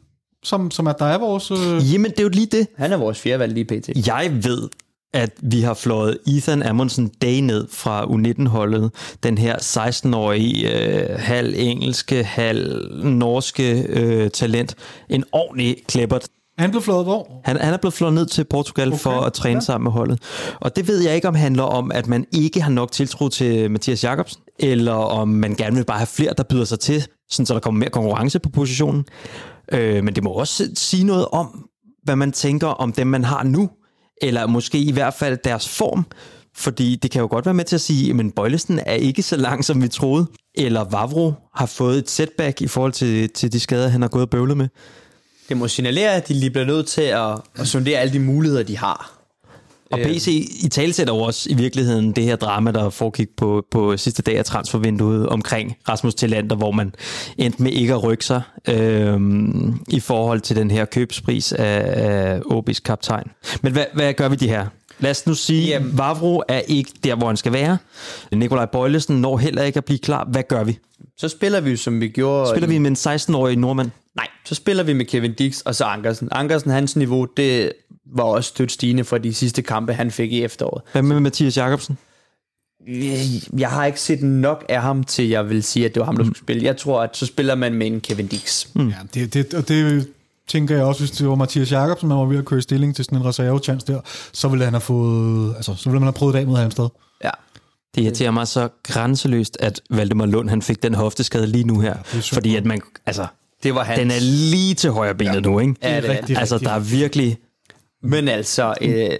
[0.44, 1.50] som, som er, der er vores...
[1.50, 1.92] Øh...
[1.92, 2.66] Jamen, det er jo lige det.
[2.76, 4.06] Han er vores fjerde valg lige pt.
[4.06, 4.68] Jeg ved,
[5.14, 8.90] at vi har flået Ethan Amundsen Day ned fra U19-holdet.
[9.22, 14.74] Den her 16-årige, øh, halv engelske, halv norske øh, talent.
[15.08, 16.26] En ordentlig klippert.
[16.58, 17.40] Han blev flået hvor?
[17.44, 19.60] Han, han er blevet flået ned til Portugal okay, for at træne ja.
[19.60, 20.22] sammen med holdet.
[20.60, 23.70] Og det ved jeg ikke, om handler om, at man ikke har nok tiltro til
[23.70, 27.46] Mathias Jacobsen, eller om man gerne vil bare have flere, der byder sig til, sådan
[27.46, 29.04] så der kommer mere konkurrence på positionen.
[29.72, 31.68] Øh, men det må også sige noget om,
[32.02, 33.70] hvad man tænker om dem, man har nu,
[34.22, 36.06] eller måske i hvert fald deres form.
[36.56, 39.36] Fordi det kan jo godt være med til at sige, at Bøjlesen er ikke så
[39.36, 40.26] lang, som vi troede.
[40.54, 44.22] Eller Vavro har fået et setback i forhold til, til de skader, han har gået
[44.22, 44.68] og bøvlet med.
[45.48, 48.62] Det må signalere, at de lige bliver nødt til at, at sondere alle de muligheder,
[48.62, 49.14] de har.
[49.90, 50.26] Og PC
[50.64, 54.38] i talsætter jo også i virkeligheden det her drama, der foregik på, på sidste dag
[54.38, 56.94] af transfervinduet omkring Rasmus Tillander, hvor man
[57.38, 62.38] endte med ikke at rykke sig øhm, i forhold til den her købspris af, af
[62.38, 63.26] OB's kaptajn.
[63.62, 64.66] Men hvad, hvad gør vi de her?
[64.98, 67.78] Lad os nu sige, at Vavro er ikke der, hvor han skal være.
[68.32, 70.28] Nikolaj Bøjlesen når heller ikke at blive klar.
[70.30, 70.78] Hvad gør vi?
[71.16, 72.50] Så spiller vi, jo, som vi gjorde...
[72.50, 73.90] Spiller vi med en 16-årig nordmand?
[74.16, 76.28] Nej, så spiller vi med Kevin Dix og så Ankersen.
[76.32, 77.72] Ankersen, hans niveau, det
[78.16, 80.82] var også stødt stigende fra de sidste kampe, han fik i efteråret.
[80.92, 81.98] Hvad med Mathias Jacobsen?
[83.58, 86.16] Jeg har ikke set nok af ham, til jeg vil sige, at det var ham,
[86.16, 86.64] der skulle spille.
[86.64, 88.66] Jeg tror, at så spiller man med en Kevin Dix.
[88.74, 88.88] Mm.
[88.88, 90.08] Ja, det, det, og det
[90.48, 93.04] tænker jeg også, hvis det var Mathias Jacobsen, man var ved at køre stilling til
[93.04, 94.00] sådan en reservechance der,
[94.32, 96.88] så ville han have fået, altså, så ville man have prøvet det af mod Halmstad.
[97.96, 98.00] Ja.
[98.00, 101.96] Det irriterer mig så grænseløst, at Valdemar Lund han fik den hofteskade lige nu her.
[102.04, 102.22] synd.
[102.22, 103.26] fordi at man, altså,
[103.62, 103.98] Det var hans.
[103.98, 105.40] den er lige til højre benet ja.
[105.40, 105.74] nu, ikke?
[105.82, 107.38] Ja, det er rigtig, altså, der er virkelig...
[108.02, 109.10] Men altså, øh,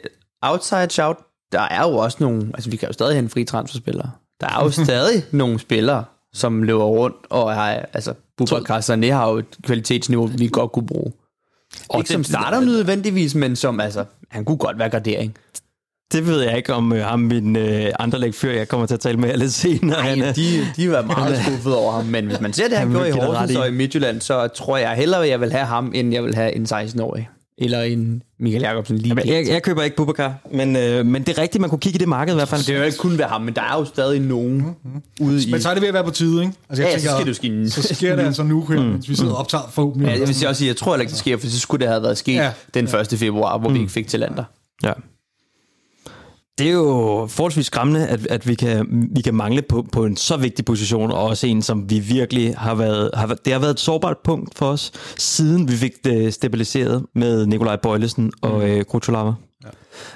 [0.42, 1.16] outside shout,
[1.52, 4.10] der er jo også nogle, altså vi kan jo stadig have en fri transferspillere.
[4.40, 9.30] Der er jo stadig nogle spillere, som løber rundt og er, altså Bubakar Sané har
[9.30, 11.12] jo et kvalitetsniveau, vi godt kunne bruge.
[11.88, 15.36] Og ikke som starter nødvendigvis, men som, altså, han kunne godt være gradering.
[16.14, 19.00] Det ved jeg ikke, om øh, ham, min øh, andre lægfyr, jeg kommer til at
[19.00, 20.02] tale med lidt senere.
[20.02, 20.42] han, Nej, er- de,
[20.76, 23.12] de var meget skuffet over ham, men hvis man ser det, han, Han gjorde i
[23.12, 26.34] Horsens og i Midtjylland, så tror jeg hellere, jeg vil have ham, end jeg vil
[26.34, 27.28] have en 16-årig.
[27.58, 31.38] Eller en Michael Jacobsen lige Men jeg, jeg køber ikke Bubakar, men, øh, men det
[31.38, 32.60] er rigtigt, man kunne kigge i det marked i hvert fald.
[32.60, 34.64] Det vil jo ikke kun være ham, men der er jo stadig nogen
[35.20, 35.50] ude i...
[35.50, 36.54] Men så er det ved at være på tide, ikke?
[36.68, 39.14] Altså, Ja, så skal det jo ske Så sker det altså nu, her, mens vi
[39.14, 40.06] sidder og optager forhåbentlig.
[40.08, 41.88] Ja, jeg vil sige også jeg tror heller ikke, det sker, for så skulle det
[41.88, 42.42] have været sket Ja.
[42.44, 42.80] ja.
[42.80, 43.18] den 1.
[43.18, 43.74] februar, hvor mm.
[43.74, 44.44] vi ikke fik til lander.
[44.84, 44.92] Ja.
[46.58, 50.16] Det er jo forholdsvis skræmmende, at, at vi, kan, vi kan mangle på, på en
[50.16, 53.10] så vigtig position, og også en, som vi virkelig har været...
[53.14, 57.06] Har, været- det har været et sårbart punkt for os, siden vi fik det stabiliseret
[57.14, 58.64] med Nikolaj Bøjlesen og mm.
[58.66, 59.32] øh, Krutulava.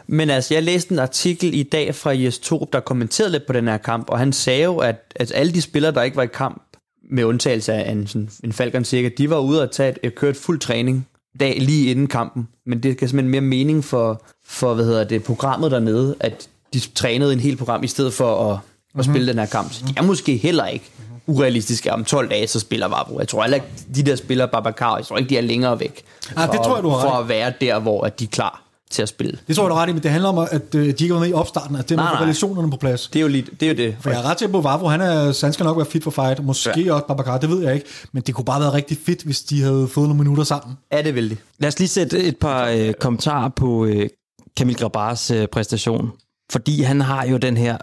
[0.06, 3.52] Men altså, jeg læste en artikel i dag fra Jes Torup, der kommenterede lidt på
[3.52, 6.22] den her kamp, og han sagde jo, at, at alle de spillere, der ikke var
[6.22, 6.62] i kamp,
[7.10, 10.36] med undtagelse af en, sådan, en Falcon cirka, de var ude og tage et, kørt
[10.36, 11.06] fuld træning
[11.40, 12.48] dag lige inden kampen.
[12.66, 16.80] Men det kan simpelthen mere mening for, for hvad hedder det, programmet dernede, at de
[16.80, 18.58] trænede en hel program i stedet for at,
[18.98, 19.72] at spille den her kamp.
[19.72, 20.90] Så de er måske heller ikke
[21.26, 21.92] urealistiske.
[21.92, 23.18] Om 12 dage, så spiller Vavro.
[23.18, 26.02] Jeg tror heller ikke, de der spiller Babacar, jeg tror ikke, de er længere væk.
[26.36, 28.28] Ah, det for, tror jeg, du har For at være der, hvor at de er
[28.28, 29.38] klar til at spille.
[29.48, 31.20] Det tror jeg, du ret i, men det handler om, at øh, de ikke var
[31.20, 33.08] med i opstarten, at det er med relationerne på plads.
[33.08, 33.96] Det er jo, lige, det, er jo det.
[34.00, 36.10] For jeg er ret til på Vavro, han, er, han skal nok være fit for
[36.10, 36.94] fight, måske ja.
[36.94, 39.62] også Babacar, det ved jeg ikke, men det kunne bare være rigtig fedt, hvis de
[39.62, 40.76] havde fået nogle minutter sammen.
[40.90, 41.38] Er det vældig?
[41.58, 44.08] Lad os lige sætte et par øh, kommentarer på øh,
[44.56, 46.10] Kamil Grabars øh, præstation.
[46.52, 47.76] Fordi han har jo den her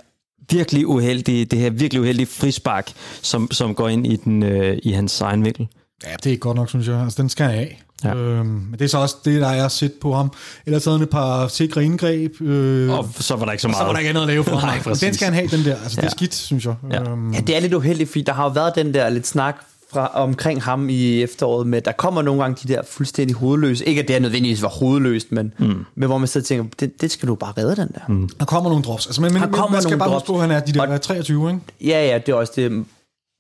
[0.52, 2.92] virkelig uheldige, det her virkelig uheldige frispark,
[3.22, 5.68] som, som går ind i, den, øh, i hans egen vinkel.
[6.04, 7.02] Ja, det er ikke godt nok, synes jeg.
[7.02, 7.82] Altså, den skal han af.
[8.10, 8.16] Ja.
[8.16, 10.32] Øhm, men det er så også det, der er set på ham.
[10.66, 12.42] Ellers havde han et par sikre indgreb.
[12.42, 13.80] Øh, Og så var der ikke så og meget.
[13.82, 14.74] så var der ikke andet at lave for Nej, ham.
[14.76, 15.00] Men præcis.
[15.04, 15.76] den skal han have, den der.
[15.76, 16.08] Altså, det Ja.
[16.08, 16.76] er skidt, synes jeg.
[16.92, 17.02] Ja.
[17.12, 19.56] Øhm, Ja, det er lidt uheldigt, fordi der har jo været den der lidt snak
[19.94, 24.02] fra, omkring ham i efteråret med, der kommer nogle gange de der fuldstændig hovedløse, ikke
[24.02, 25.86] at det er nødvendigvis var hovedløst, men, mm.
[25.96, 28.02] men hvor man så tænker, det, det skal du bare redde den der.
[28.08, 28.30] Mm.
[28.40, 29.06] der kommer nogle drops.
[29.08, 30.22] Altså, men, men kommer man skal bare drops.
[30.22, 31.62] huske på, at han er de der Og- 23, ikke?
[31.82, 32.86] Ja, ja, det er også det.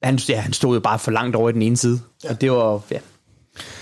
[0.04, 1.99] Han, ja, han stod jo bare for langt over i den ene side.
[2.23, 2.30] Ja.
[2.30, 2.97] Og det var, ja.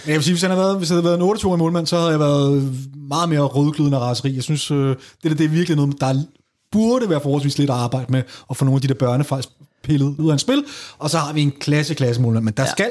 [0.06, 1.88] Men jeg vil sige, hvis han havde været, hvis han havde været en 28 målmand,
[1.88, 2.74] så havde jeg været
[3.10, 4.36] meget mere rødglødende raseri.
[4.36, 6.24] Jeg synes, øh, det, der, det er virkelig noget, der
[6.72, 9.44] burde være forholdsvis lidt at arbejde med, at få nogle af de der børnefejl
[9.84, 10.64] pillet ud af en spil.
[10.98, 12.72] Og så har vi en klasse, klasse målmand, men der ja.
[12.72, 12.90] skal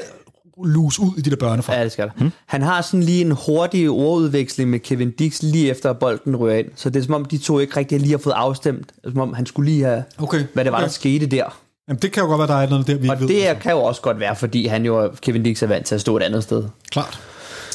[0.63, 1.77] lus ud i de der børnefejl.
[1.77, 2.11] ja, det skal der.
[2.17, 2.31] Hmm.
[2.47, 6.57] Han har sådan lige en hurtig ordudveksling med Kevin Dix lige efter at bolden rører
[6.57, 6.67] ind.
[6.75, 8.93] Så det er som om, de to ikke rigtig lige har fået afstemt.
[9.03, 10.85] Som om han skulle lige have, Okay, hvad det var, okay.
[10.85, 11.59] der skete der.
[11.87, 13.27] Jamen, det kan jo godt være, der er noget der, vi Og ved.
[13.27, 15.95] det er- kan jo også godt være, fordi han jo, Kevin Dix er vant til
[15.95, 16.63] at stå et andet sted.
[16.91, 17.19] Klart.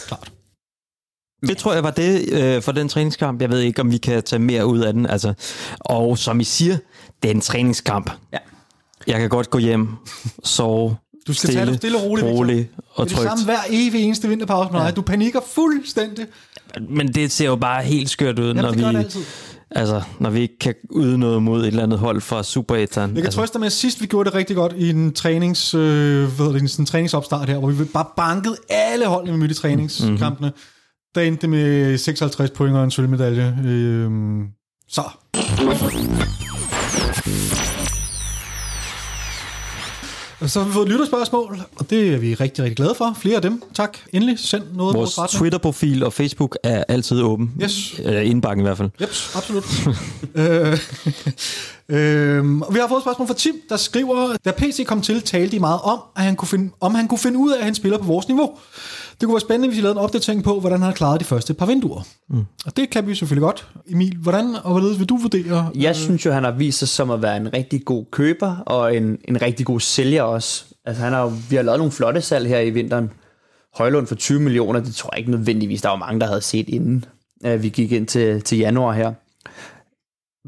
[0.06, 0.32] Klart.
[1.48, 3.40] Det tror jeg var det øh, for den træningskamp.
[3.42, 5.06] Jeg ved ikke, om vi kan tage mere ud af den.
[5.06, 5.34] Altså,
[5.80, 6.76] og som I siger,
[7.22, 8.10] det er en træningskamp.
[8.32, 8.38] Ja.
[9.06, 9.88] Jeg kan godt gå hjem,
[10.44, 12.38] sove, Du skal stille, tage det stille og roligt, Victor.
[12.38, 13.44] rolig og Det er det samme trygt.
[13.44, 14.96] hver evig eneste vinterpause med dig.
[14.96, 16.26] Du panikker fuldstændig.
[16.88, 19.20] Men det ser jo bare helt skørt ud, når det gør vi, det altid.
[19.70, 23.10] Altså, når vi ikke kan yde noget mod et eller andet hold fra Supereteren.
[23.10, 25.12] Jeg kan altså, trøste dig med, at sidst vi gjorde det rigtig godt i en,
[25.12, 29.38] trænings, øh, hvad det, en sådan træningsopstart her, hvor vi bare bankede alle holdene, vi
[29.38, 30.48] mødte i træningskampene.
[30.48, 30.58] Mhm.
[31.14, 33.58] Der endte det med 56 point og en sølvmedalje.
[33.64, 34.10] Øh,
[34.88, 35.02] så.
[40.46, 43.16] Så har vi fået et lytterspørgsmål, og det er vi rigtig, rigtig glade for.
[43.20, 43.62] Flere af dem.
[43.74, 43.98] Tak.
[44.12, 45.40] Endelig send noget vores retning.
[45.40, 47.52] Twitter-profil og Facebook er altid åben.
[47.62, 47.94] Yes.
[47.98, 48.90] Eller indbakken i hvert fald.
[49.00, 49.64] Jeps, absolut.
[50.34, 50.78] øh,
[51.88, 55.22] øh, og vi har fået et spørgsmål fra Tim, der skriver, da PC kom til,
[55.22, 57.64] talte de meget om, at han kunne finde, om han kunne finde ud af, at
[57.64, 58.58] han spiller på vores niveau.
[59.20, 61.24] Det kunne være spændende, hvis vi lavede en opdatering på, hvordan han har klaret de
[61.24, 62.02] første par vinduer.
[62.28, 62.44] Mm.
[62.66, 63.68] Og det kan vi selvfølgelig godt.
[63.86, 65.70] Emil, hvordan og hvorledes vil du vurdere?
[65.74, 68.96] Jeg synes jo, han har vist sig som at være en rigtig god køber, og
[68.96, 70.64] en, en rigtig god sælger også.
[70.84, 73.10] Altså, han har, vi har lavet nogle flotte salg her i vinteren.
[73.74, 76.68] Højlund for 20 millioner, det tror jeg ikke nødvendigvis, der var mange, der havde set
[76.68, 77.04] inden
[77.44, 79.12] øh, vi gik ind til, til januar her.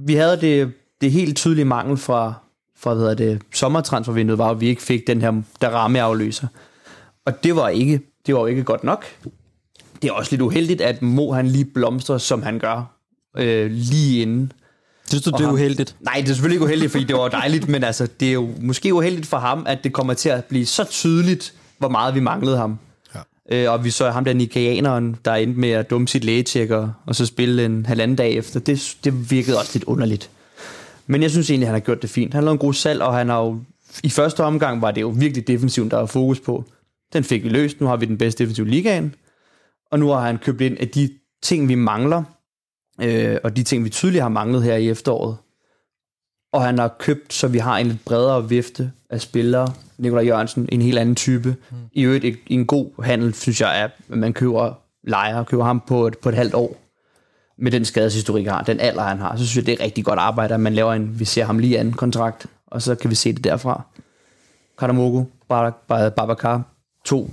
[0.06, 2.34] Vi havde det, det helt tydelige mangel fra,
[2.76, 6.46] fra hvad det, sommertransfervinduet, var, at vi ikke fik den her der rammeafløser.
[7.26, 9.04] Og det var ikke, det var jo ikke godt nok.
[10.02, 12.94] Det er også lidt uheldigt, at Mo han lige blomstrer, som han gør,
[13.36, 14.52] øh, lige inden.
[15.08, 15.96] Synes du, det er ham- uheldigt?
[16.00, 18.50] Nej, det er selvfølgelig ikke uheldigt, fordi det var dejligt, men altså, det er jo
[18.60, 22.20] måske uheldigt for ham, at det kommer til at blive så tydeligt, hvor meget vi
[22.20, 22.78] manglede ham.
[23.14, 23.20] Ja.
[23.64, 27.14] Øh, og vi så ham der nigerianeren, der endte med at dumme sit lægetjekker, og
[27.16, 28.60] så spille en halvanden dag efter.
[28.60, 30.30] Det, det virkede også lidt underligt.
[31.06, 32.34] Men jeg synes egentlig, han har gjort det fint.
[32.34, 33.60] Han har lavet en god salg, og han har jo,
[34.02, 36.64] i første omgang var det jo virkelig defensiven, der var fokus på.
[37.12, 37.80] Den fik vi løst.
[37.80, 39.14] Nu har vi den bedste defensiv i ligaen.
[39.90, 41.10] Og nu har han købt ind af de
[41.42, 42.22] ting, vi mangler,
[43.02, 45.36] øh, og de ting, vi tydeligt har manglet her i efteråret.
[46.52, 49.72] Og han har købt, så vi har en lidt bredere vifte af spillere.
[49.98, 51.56] Nikolaj Jørgensen, en helt anden type.
[51.70, 51.76] Mm.
[51.92, 55.82] I øvrigt et- en god handel, synes jeg, er, at man køber lejer, køber ham
[55.86, 56.76] på et, på et halvt år.
[57.58, 59.36] Med den skadeshistorik, han har, den alder, han har.
[59.36, 61.58] Så synes jeg, det er rigtig godt arbejde, at man laver en, vi ser ham
[61.58, 63.82] lige anden kontrakt, og så kan vi se det derfra.
[64.78, 65.24] Karamogo,
[66.16, 66.62] Babacar,
[67.04, 67.30] to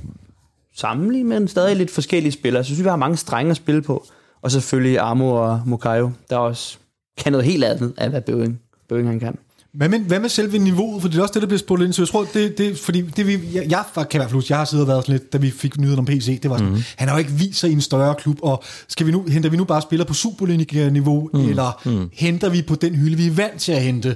[0.76, 2.64] sammenlignet, men stadig lidt forskellige spillere.
[2.64, 4.06] Så synes vi har mange strenge at spille på.
[4.42, 6.78] Og selvfølgelig Amo og Mukayo, der også
[7.18, 9.38] kan noget helt andet af, hvad Bøving, Bøving han kan.
[9.74, 11.02] Hvad med, hvad med selve niveauet?
[11.02, 12.02] For det er også det, der bliver spurgt ind til.
[12.02, 14.58] Jeg tror, det, det fordi det, vi, jeg, jeg kan i hvert fald huske, jeg
[14.58, 16.74] har siddet og været sådan lidt, da vi fik nyheden om PC, det var sådan,
[16.74, 16.82] mm.
[16.96, 19.50] han har jo ikke vist sig i en større klub, og skal vi nu, henter
[19.50, 21.50] vi nu bare spillere på Superliga-niveau, mm.
[21.50, 22.10] eller mm.
[22.14, 24.16] henter vi på den hylde, vi er vant til at hente?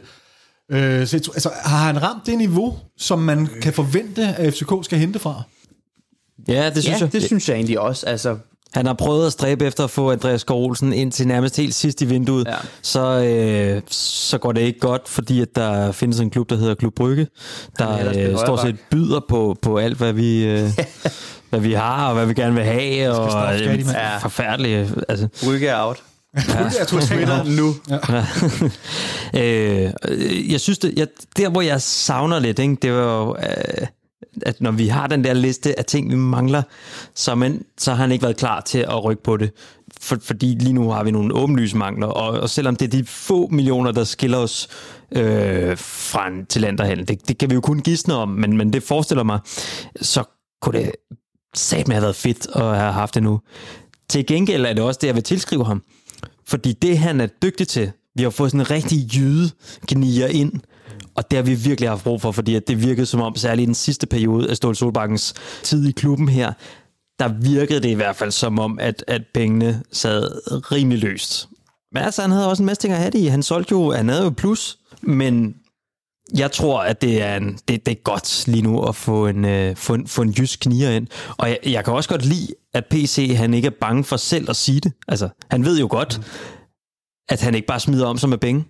[0.71, 4.71] Øh, så tror, altså, har han ramt det niveau, som man kan forvente, at FCK
[4.84, 5.43] skal hente fra?
[6.47, 7.13] Ja, det synes ja, jeg.
[7.13, 8.05] det synes jeg egentlig også.
[8.05, 8.38] Altså,
[8.73, 11.73] Han har prøvet at stræbe efter at få Andreas Skov Olsen ind til nærmest helt
[11.75, 12.47] sidst i vinduet.
[12.47, 12.55] Ja.
[12.81, 16.75] Så, øh, så går det ikke godt, fordi at der findes en klub, der hedder
[16.75, 17.27] Klub Brygge,
[17.79, 20.69] der øh, stort set byder på, på alt, hvad vi, øh,
[21.49, 23.10] hvad vi har, og hvad vi gerne vil have.
[23.12, 23.97] Og, stoppe, skal de, mand.
[23.97, 24.17] ja.
[24.17, 24.89] forfærdelige.
[25.10, 26.03] Altså, Brygge er out.
[26.33, 27.75] Jeg tror, Twitter nu.
[29.41, 33.87] øh, jeg synes, det, jeg, der hvor jeg savner lidt, ikke, det var jo, øh,
[34.41, 36.61] at når vi har den der liste af ting, vi mangler,
[37.15, 39.51] så, man, så har han ikke været klar til at rykke på det.
[40.01, 43.05] For, fordi lige nu har vi nogle åbenlyse mangler, og, og selvom det er de
[43.05, 44.67] få millioner, der skiller os
[45.11, 48.83] øh, fra en talenterhandel, det, det kan vi jo kun gisne om, men, men det
[48.83, 49.39] forestiller mig,
[50.01, 50.23] så
[50.61, 50.91] kunne det
[51.55, 53.39] satme have været fedt at have haft det nu.
[54.09, 55.83] Til gengæld er det også det, jeg vil tilskrive ham.
[56.47, 59.49] Fordi det, han er dygtig til, vi har fået sådan en rigtig jyde
[59.88, 60.54] gnier ind,
[61.15, 63.63] og det har vi virkelig haft brug for, fordi at det virkede som om, særligt
[63.63, 66.54] i den sidste periode af Ståle Solbakkens tid i klubben her,
[67.19, 70.32] der virkede det i hvert fald som om, at, at pengene sad
[70.71, 71.49] rimelig løst.
[71.91, 73.25] Men altså, han havde også en masse ting at have det i.
[73.25, 75.56] Han solgte jo, han havde jo plus, men
[76.38, 79.45] jeg tror, at det er, en, det, det er godt lige nu at få en,
[79.45, 81.08] øh, få en, få en jysk kniger ind.
[81.38, 84.49] Og jeg, jeg kan også godt lide, at PC han ikke er bange for selv
[84.49, 84.91] at sige det.
[85.07, 86.21] Altså, han ved jo godt,
[87.29, 88.65] at han ikke bare smider om sig med penge.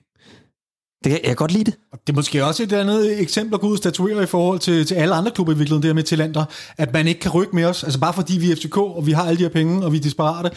[1.03, 1.73] Det kan, jeg kan godt lide det.
[2.07, 4.85] Det er måske også et andet eksempel at gå ud og statuere i forhold til,
[4.85, 6.45] til alle andre klubber i virkeligheden, det her med talenter,
[6.77, 7.83] at man ikke kan rykke med os.
[7.83, 9.97] Altså bare fordi vi er FCK, og vi har alle de her penge, og vi
[9.97, 10.51] er desperate,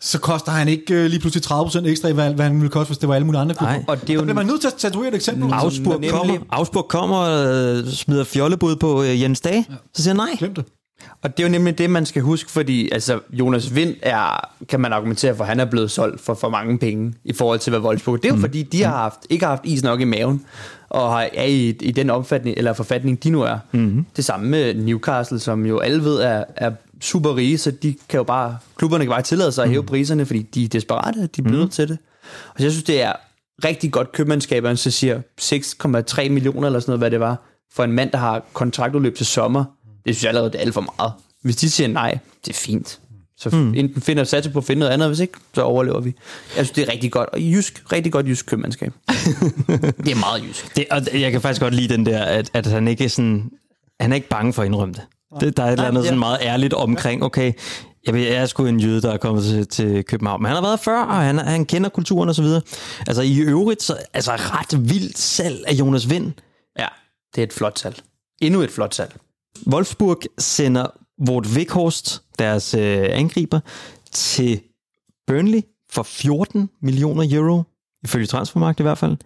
[0.00, 2.88] så koster han ikke øh, lige pludselig 30% ekstra i, hvad, hvad han ville koste,
[2.88, 3.72] hvis det var alle mulige andre klubber.
[3.74, 3.84] Nej.
[3.88, 5.44] Og det er jo Der bliver man nødt til at statuere et eksempel.
[5.44, 5.50] Au.
[5.50, 9.66] Augsburg nemlig- kommer, Augsburg kommer og øh, smider fjollebud på øh, Jens Dage.
[9.94, 10.36] Så siger han nej.
[10.38, 10.64] Glem det.
[11.22, 14.80] Og det er jo nemlig det, man skal huske, fordi altså, Jonas Vind er, kan
[14.80, 17.80] man argumentere for, han er blevet solgt for for mange penge i forhold til, hvad
[17.80, 18.22] Wolfsburg.
[18.22, 18.40] Det er jo mm.
[18.40, 20.44] fordi, de har haft, ikke har haft is nok i maven,
[20.88, 23.58] og har, er i, i den opfatning, eller forfatning, de nu er.
[23.72, 24.06] Mm.
[24.16, 28.18] Det samme med Newcastle, som jo alle ved er, er super rige, så de kan
[28.18, 31.42] jo bare, klubberne kan bare tillade sig at hæve priserne, fordi de er desperate, de
[31.42, 31.98] bliver nødt til det.
[32.48, 33.12] Og så jeg synes, det er
[33.64, 37.42] rigtig godt købmandskab, og så siger 6,3 millioner eller sådan noget, hvad det var,
[37.74, 39.64] for en mand, der har kontraktudløb til sommer,
[40.06, 41.12] det synes jeg allerede, det er alt for meget.
[41.42, 43.00] Hvis de siger nej, det er fint.
[43.36, 43.74] Så mm.
[43.74, 46.14] enten finder satse på at finde noget andet, hvis ikke, så overlever vi.
[46.56, 47.28] Jeg synes, det er rigtig godt.
[47.28, 48.92] Og jysk, rigtig godt jysk købmandskab.
[50.04, 50.76] det er meget jysk.
[50.76, 53.50] Det, og jeg kan faktisk godt lide den der, at, at han ikke er sådan,
[54.00, 55.02] han er ikke bange for at indrømme det.
[55.40, 57.52] det der er et eller andet sådan meget ærligt omkring, okay,
[58.06, 60.54] jeg, ved, jeg er sgu en jøde, der er kommet til, til København, men han
[60.54, 62.62] har været før, og han, han kender kulturen og så videre.
[63.06, 66.32] Altså i øvrigt, så, altså ret vildt salg af Jonas Vind.
[66.78, 66.86] Ja,
[67.34, 67.96] det er et flot salg.
[68.40, 69.16] Endnu et flot salg.
[69.66, 70.86] Wolfsburg sender
[71.26, 73.60] Vort Weghorst, deres øh, angriber,
[74.12, 74.60] til
[75.26, 77.62] Burnley for 14 millioner euro,
[78.04, 79.16] ifølge transfermarkt i hvert fald.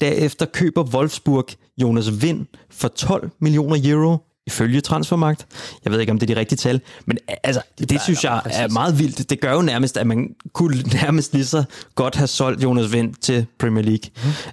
[0.00, 1.46] Derefter køber Wolfsburg
[1.82, 5.46] Jonas Vind for 12 millioner euro, ifølge transfermarkt.
[5.84, 8.42] Jeg ved ikke, om det er de rigtige tal, men altså, det, det synes jeg
[8.44, 9.30] er meget vildt.
[9.30, 13.14] Det gør jo nærmest, at man kunne nærmest lige så godt have solgt Jonas Vind
[13.14, 14.10] til Premier League.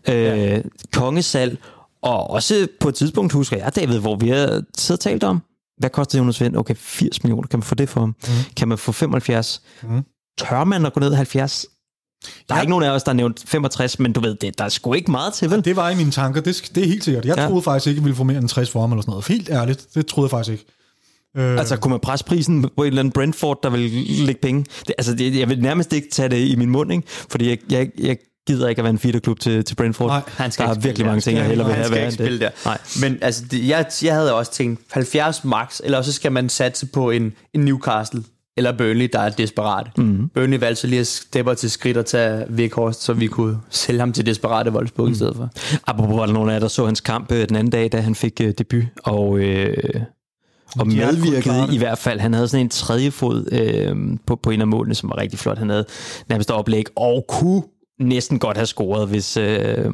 [0.07, 0.13] Mm.
[0.13, 0.61] Øh, ja.
[0.93, 1.57] Kongesal,
[2.01, 5.41] og også på et tidspunkt, husker jeg, David, hvor vi har siddet og talt om,
[5.77, 6.55] hvad koster Jonas Vind?
[6.55, 7.47] Okay, 80 millioner.
[7.47, 8.15] Kan man få det for ham?
[8.27, 8.33] Mm.
[8.57, 9.61] Kan man få 75?
[9.83, 10.03] Mm.
[10.37, 11.65] Tør man at gå ned 70?
[12.23, 12.61] Der er ja.
[12.61, 14.93] ikke nogen af os, der har nævnt 65, men du ved, det, der er sgu
[14.93, 15.65] ikke meget til, vel?
[15.65, 17.25] Det var i mine tanker, det, det er helt sikkert.
[17.25, 17.47] Jeg ja.
[17.47, 19.27] troede faktisk ikke, at vi ville få mere end 60 for ham eller sådan noget.
[19.27, 20.65] Helt ærligt, det troede jeg faktisk ikke.
[21.37, 21.59] Øh.
[21.59, 24.65] Altså, kunne man presse prisen på et eller andet Brentford, der vil lægge penge?
[24.87, 27.07] Det, altså, det, jeg vil nærmest ikke tage det i min mund, ikke?
[27.07, 30.09] Fordi jeg, jeg, jeg gider ikke at være en feederklub til, til Brentford.
[30.09, 32.49] Nej, han skal der er virkelig mange ting, jeg hellere vil have været spille der.
[32.65, 32.77] Nej.
[33.01, 36.85] Men altså, det, jeg, jeg havde også tænkt 70 max, eller så skal man satse
[36.85, 38.23] på en, en Newcastle
[38.57, 39.97] eller Burnley, der er desperat.
[39.97, 40.29] Mm.
[40.29, 43.99] Burnley valgte så lige at steppe til skridt og tage Vikhorst, så vi kunne sælge
[43.99, 45.11] ham til desperate Wolfsburg mm.
[45.11, 45.49] i stedet for.
[45.87, 47.99] Apropos var der nogen af jer, der så hans kamp øh, den anden dag, da
[47.99, 49.39] han fik uh, debut, og...
[49.39, 49.77] Øh,
[50.79, 52.19] og medvirkede i hvert fald.
[52.19, 55.39] Han havde sådan en tredje fod øh, på, på en af målene, som var rigtig
[55.39, 55.57] flot.
[55.57, 55.85] Han havde
[56.29, 57.61] nærmest oplæg og kunne
[57.99, 59.91] næsten godt have scoret, hvis, øh,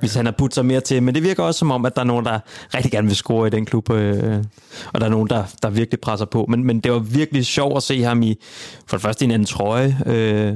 [0.00, 1.02] hvis han har puttet sig mere til.
[1.02, 2.38] Men det virker også som om, at der er nogen, der
[2.74, 4.44] rigtig gerne vil score i den klub, øh,
[4.92, 6.46] og der er nogen, der, der virkelig presser på.
[6.48, 8.34] Men, men det var virkelig sjovt at se ham i,
[8.86, 10.54] for det første i en anden trøje, øh,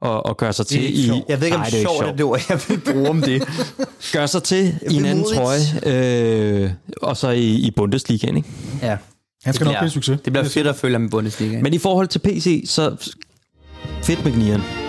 [0.00, 1.22] og, og gøre sig til i...
[1.28, 3.42] Jeg ved ikke, om det er sjovt det ord, jeg vil bruge om det.
[4.12, 6.70] Gør sig til i en anden trøje, øh,
[7.02, 8.48] og så i, i Bundesligaen, ikke?
[8.82, 8.96] Ja.
[9.44, 10.20] Han skal nok blive succes.
[10.24, 11.62] Det bliver fedt at følge ham i Bundesligaen.
[11.62, 13.12] Men i forhold til PC, så
[14.02, 14.85] fedt med gnieren.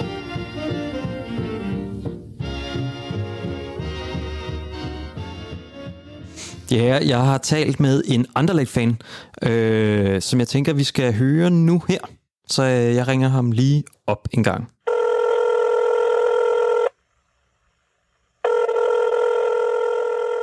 [6.71, 9.01] Ja, jeg har talt med en Anderlecht-fan,
[9.41, 11.99] øh, som jeg tænker, vi skal høre nu her.
[12.47, 14.71] Så øh, jeg ringer ham lige op en gang.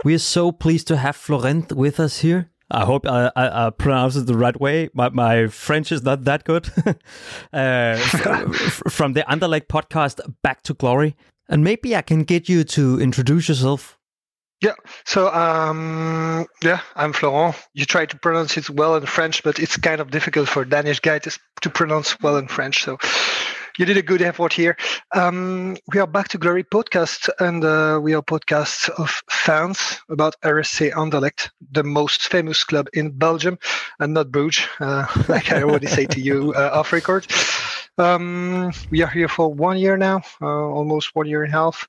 [0.05, 2.45] We are so pleased to have Florent with us here.
[2.71, 4.89] I hope I, I, I pronounce it the right way.
[4.95, 6.71] My, my French is not that good.
[7.53, 7.97] uh,
[8.91, 11.15] from the Underleg podcast, Back to Glory.
[11.49, 13.99] And maybe I can get you to introduce yourself
[14.65, 14.75] yeah.
[15.05, 17.55] So, um, yeah, I'm Florent.
[17.75, 20.69] You try to pronounce it well in French, but it's kind of difficult for a
[20.69, 22.83] Danish guy to, to pronounce well in French.
[22.83, 22.99] So,
[23.79, 24.77] you did a good effort here.
[25.13, 30.41] Um, we are back to Glory podcast, and uh, we are podcasts of fans about
[30.43, 33.59] RSC Anderlecht, the most famous club in Belgium,
[33.99, 37.27] and not Bruges, uh, like I already say to you uh, off record.
[37.97, 41.87] Um, we are here for one year now, uh, almost one year and a half,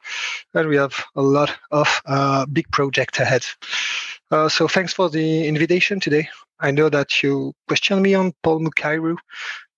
[0.53, 3.45] and we have a lot of uh, big projects ahead.
[4.29, 6.29] Uh, so thanks for the invitation today.
[6.59, 9.17] I know that you questioned me on Paul Mukairu,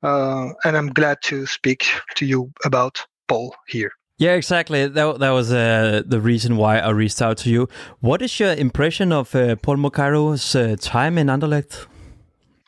[0.04, 1.86] uh, and I'm glad to speak
[2.16, 3.92] to you about Paul here.
[4.18, 4.88] Yeah, exactly.
[4.88, 7.70] That, that was uh, the reason why I reached out to you.
[8.00, 11.88] What is your impression of uh, Paul Mukairu's uh, time in Anderlecht?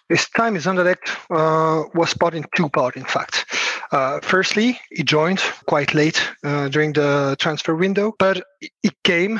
[0.10, 3.46] His time in Anderlecht uh, was part in two parts, in fact.
[3.92, 9.40] Uh, firstly, he joined quite late uh, during the transfer window, but he came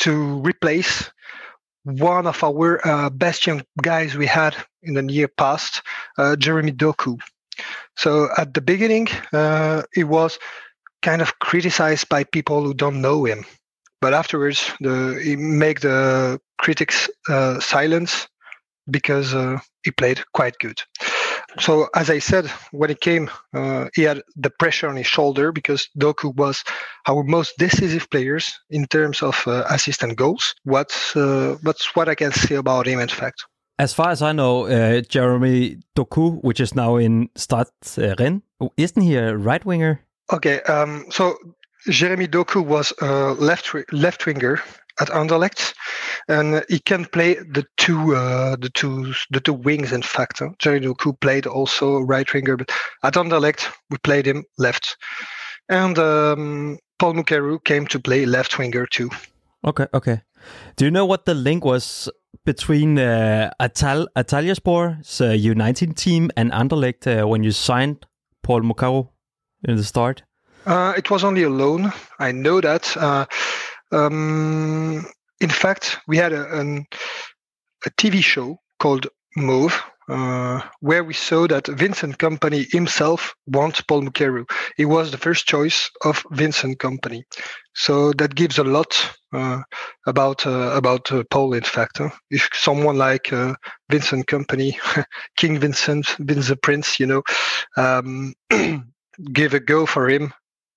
[0.00, 1.10] to replace
[1.84, 5.82] one of our uh, best young guys we had in the year past,
[6.18, 7.18] uh, Jeremy Doku.
[7.96, 10.38] So at the beginning, uh, he was
[11.02, 13.44] kind of criticized by people who don't know him.
[14.00, 17.08] But afterwards, the, he make the critics
[17.60, 18.26] silence
[18.90, 20.80] because uh, he played quite good.
[21.58, 25.50] So, as I said, when he came, uh, he had the pressure on his shoulder
[25.50, 26.62] because Doku was
[27.08, 30.54] our most decisive players in terms of uh, assist and goals.
[30.64, 33.44] What's uh, what's what I can say about him, in fact.
[33.78, 37.66] As far as I know, uh, Jeremy Doku, which is now in Stad
[37.96, 38.42] Rennes,
[38.76, 40.02] isn't he a right winger?
[40.32, 41.36] Okay, um, so
[41.88, 44.60] Jeremy Doku was a left left winger
[45.00, 45.74] at Anderlecht,
[46.28, 49.92] and he can play the two uh, the two the two wings.
[49.92, 50.50] In fact, huh?
[50.58, 52.70] Jerry Doku played also right winger, but
[53.02, 54.96] at Anderlecht we played him left,
[55.68, 59.10] and um, Paul Mukeru came to play left winger too.
[59.64, 60.22] Okay, okay.
[60.76, 62.08] Do you know what the link was
[62.44, 68.06] between uh, Atal Atalyaspor's uh, U19 team and Anderlecht uh, when you signed
[68.42, 69.08] Paul Mukaru
[69.68, 70.22] in the start?
[70.66, 71.92] Uh, it was only a loan.
[72.18, 72.96] I know that.
[72.96, 73.26] Uh,
[73.92, 75.06] um,
[75.40, 76.86] in fact, we had a, an,
[77.86, 84.02] a TV show called Move, uh, where we saw that Vincent Company himself wants Paul
[84.02, 84.44] Mukeru.
[84.76, 87.24] He was the first choice of Vincent Company,
[87.74, 88.96] so that gives a lot
[89.32, 89.62] uh,
[90.06, 91.54] about uh, about uh, Paul.
[91.54, 92.10] In fact, huh?
[92.30, 93.54] if someone like uh,
[93.88, 94.78] Vincent Company,
[95.36, 97.22] King Vincent, Vince the Prince, you know,
[97.76, 98.34] um,
[99.32, 100.32] give a go for him,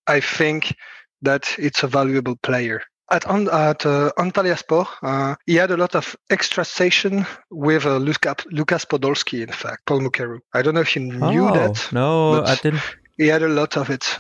[0.06, 0.76] I think
[1.24, 6.16] that it's a valuable player at at uh, Antalyaspor, uh, he had a lot of
[6.30, 9.42] extra session with uh, Lucas, Lucas Podolski.
[9.42, 10.40] In fact, Paul Mukeru.
[10.54, 11.90] I don't know if you knew oh, that.
[11.92, 12.82] No, I didn't.
[13.18, 14.20] He had a lot of it.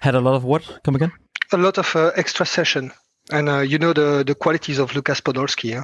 [0.00, 0.80] Had a lot of what?
[0.84, 1.12] Come again?
[1.52, 2.92] A lot of uh, extra session.
[3.32, 5.74] And uh, you know the, the qualities of Lucas Podolski.
[5.74, 5.82] Huh?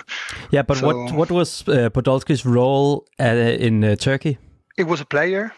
[0.51, 4.39] Yeah, but so, what what was uh, Podolski's role in Turkey?
[4.77, 5.53] He was a player.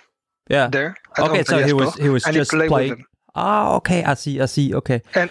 [0.51, 0.69] Yeah.
[0.69, 0.97] There.
[1.19, 3.05] Okay, so he was he was just he playing.
[3.35, 4.03] Ah, okay.
[4.05, 4.41] I see.
[4.41, 4.75] I see.
[4.75, 5.03] Okay.
[5.15, 5.31] And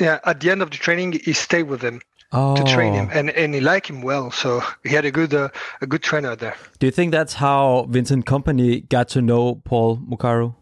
[0.00, 2.00] yeah, at the end of the training, he stayed with him
[2.32, 2.56] oh.
[2.56, 4.30] to train him, and and he liked him well.
[4.30, 5.48] So he had a good uh,
[5.80, 6.56] a good trainer there.
[6.78, 10.54] Do you think that's how Vincent Company got to know Paul Mukaru?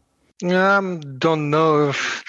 [0.45, 1.89] Um, don't know.
[1.89, 2.25] If,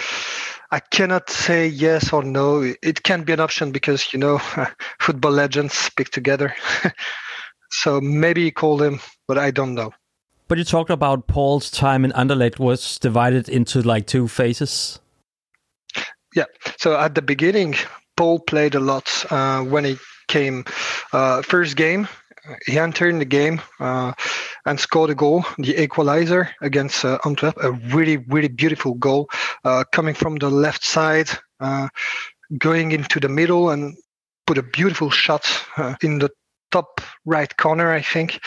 [0.71, 2.73] I cannot say yes or no.
[2.81, 4.37] It can be an option because you know
[4.99, 6.55] football legends speak together.
[7.71, 9.93] so maybe he called him, but I don't know.
[10.47, 14.99] But you talked about Paul's time in Anderlecht was divided into like two phases.
[16.37, 16.45] Yeah.
[16.77, 17.73] So at the beginning,
[18.15, 20.65] Paul played a lot uh, when he came.
[21.11, 22.07] Uh, first game,
[22.67, 24.13] he entered in the game uh,
[24.63, 27.57] and scored a goal, the equalizer against uh, Antwerp.
[27.59, 29.29] A really, really beautiful goal
[29.63, 31.27] uh, coming from the left side,
[31.59, 31.87] uh,
[32.59, 33.97] going into the middle and
[34.45, 35.43] put a beautiful shot
[36.03, 36.29] in the
[36.69, 38.39] top right corner, I think.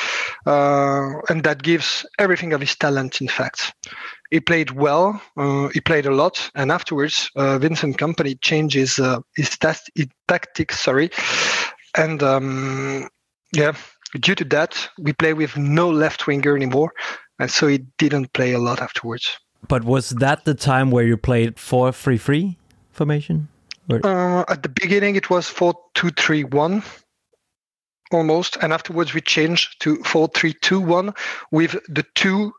[0.47, 3.73] and that gives everything of his talent, in fact
[4.31, 5.21] he played well.
[5.37, 9.91] Uh, he played a lot, and afterwards, uh, Vincent Company changed his uh, his, tast-
[9.95, 10.81] his tactics.
[10.81, 11.11] Sorry,
[11.97, 13.09] and um,
[13.53, 13.73] yeah,
[14.21, 16.93] due to that, we play with no left winger anymore,
[17.39, 19.39] and so he didn't play a lot afterwards.
[19.69, 22.57] But was that the time where you played four three three
[22.93, 23.49] formation?
[23.91, 26.83] Uh, at the beginning, it was four two three one
[28.13, 31.13] almost, and afterwards we changed to four three two one
[31.51, 32.53] with the two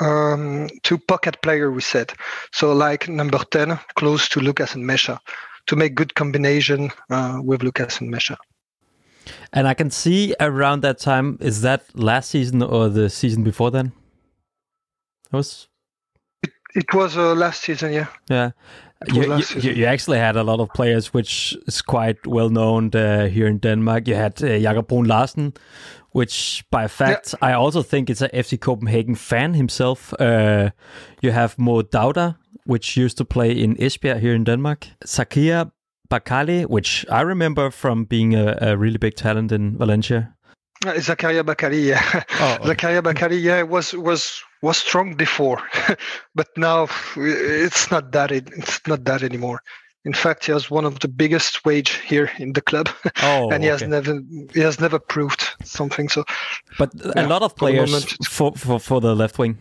[0.00, 2.12] um, to pocket player, we said.
[2.52, 5.18] So like number 10, close to Lucas and Mesha,
[5.66, 8.36] to make good combination uh, with Lucas and Mesha.
[9.52, 13.70] And I can see around that time, is that last season or the season before
[13.70, 13.92] then?
[15.26, 15.68] It was.
[16.42, 18.06] It, it was uh, last season, yeah.
[18.30, 18.50] Yeah.
[19.06, 23.28] You, you, you, actually had a lot of players, which is quite well known uh,
[23.28, 24.08] here in Denmark.
[24.08, 25.54] You had uh, Jakob Brun Larsen,
[26.12, 27.48] which by fact yeah.
[27.48, 30.12] I also think it's a FC Copenhagen fan himself.
[30.20, 30.70] Uh,
[31.20, 34.88] you have Mo Dauda, which used to play in Esbjerg here in Denmark.
[35.04, 35.70] Sakia
[36.10, 40.34] Bakali, which I remember from being a, a really big talent in Valencia.
[40.86, 42.22] Uh, Zakaria Bakari, yeah.
[42.40, 42.74] Oh, okay.
[42.74, 45.60] Zakaria Bakari, yeah, was was was strong before,
[46.34, 48.30] but now it's not that.
[48.30, 49.60] It's not that anymore.
[50.08, 52.88] In fact, he has one of the biggest wage here in the club,
[53.22, 53.84] oh, and he okay.
[53.84, 54.22] has never
[54.54, 56.08] he has never proved something.
[56.08, 56.24] So,
[56.78, 57.92] but yeah, a lot of players
[58.26, 59.58] for, for, for the left wing.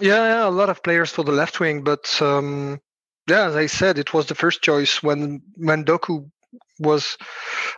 [0.00, 2.80] Yeah, yeah, a lot of players for the left wing, but um,
[3.28, 6.30] yeah, as I said, it was the first choice when when Doku
[6.78, 7.18] was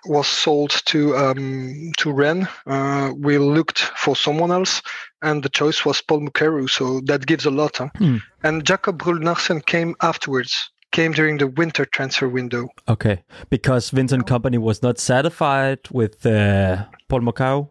[0.05, 2.47] was sold to um, to Ren.
[2.67, 4.83] Uh, we looked for someone else,
[5.23, 6.69] and the choice was Paul Mukeru.
[6.69, 7.79] So that gives a lot.
[7.79, 7.89] Huh?
[7.97, 8.19] Hmm.
[8.43, 12.69] And Jacob Brulnarsen came afterwards came during the winter transfer window.
[12.89, 17.71] Okay, because Vincent Company was not satisfied with uh, Paul Macau.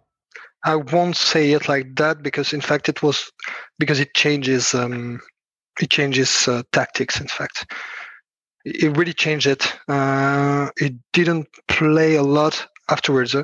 [0.64, 3.32] I won't say it like that because, in fact, it was
[3.80, 4.74] because it changes.
[4.74, 5.22] Um,
[5.80, 7.20] it changes uh, tactics.
[7.20, 7.72] In fact,
[8.66, 9.74] it really changed it.
[9.88, 13.34] Uh, it didn't play a lot afterwards.
[13.34, 13.44] Uh,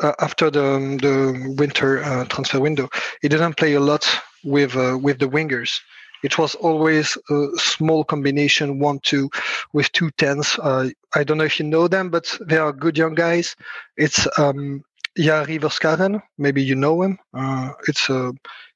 [0.00, 2.88] uh after the um, the winter uh, transfer window,
[3.22, 4.06] it didn't play a lot
[4.44, 5.80] with uh, with the wingers
[6.22, 9.30] it was always a small combination one two
[9.72, 12.96] with two tens uh, i don't know if you know them but they are good
[12.98, 13.56] young guys
[13.96, 14.82] it's um
[15.18, 17.18] Jari Verskaren, maybe you know him.
[17.34, 18.32] Uh, it's a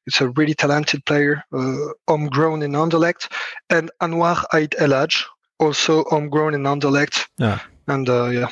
[0.06, 1.76] it's a really talented player, uh,
[2.08, 3.30] homegrown in Anderlecht,
[3.70, 5.24] and Anwar Ait Elaj,
[5.60, 7.28] also homegrown in Anderlecht.
[7.38, 8.48] Yeah, and uh, yeah,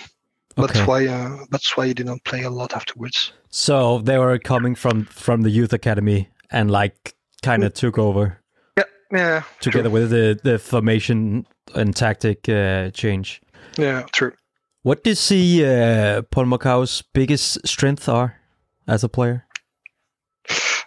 [0.57, 0.85] that's okay.
[0.85, 3.33] why uh, that's why he didn't play a lot afterwards.
[3.51, 8.39] So they were coming from from the youth academy and like kind of took over
[9.13, 9.93] yeah, together true.
[9.93, 13.41] with the the formation and tactic uh, change.
[13.77, 14.33] Yeah, true.
[14.83, 18.37] What do you see uh, Paul Macau's biggest strengths are
[18.89, 19.47] as a player?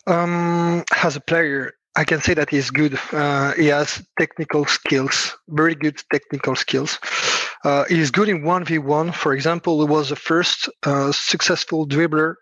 [0.08, 3.00] Um, as a player, I can say that he's good.
[3.12, 7.00] Uh, he has technical skills, very good technical skills.
[7.64, 9.14] Uh, he's good in 1v1.
[9.14, 12.36] For example, he was the first uh, successful dribbler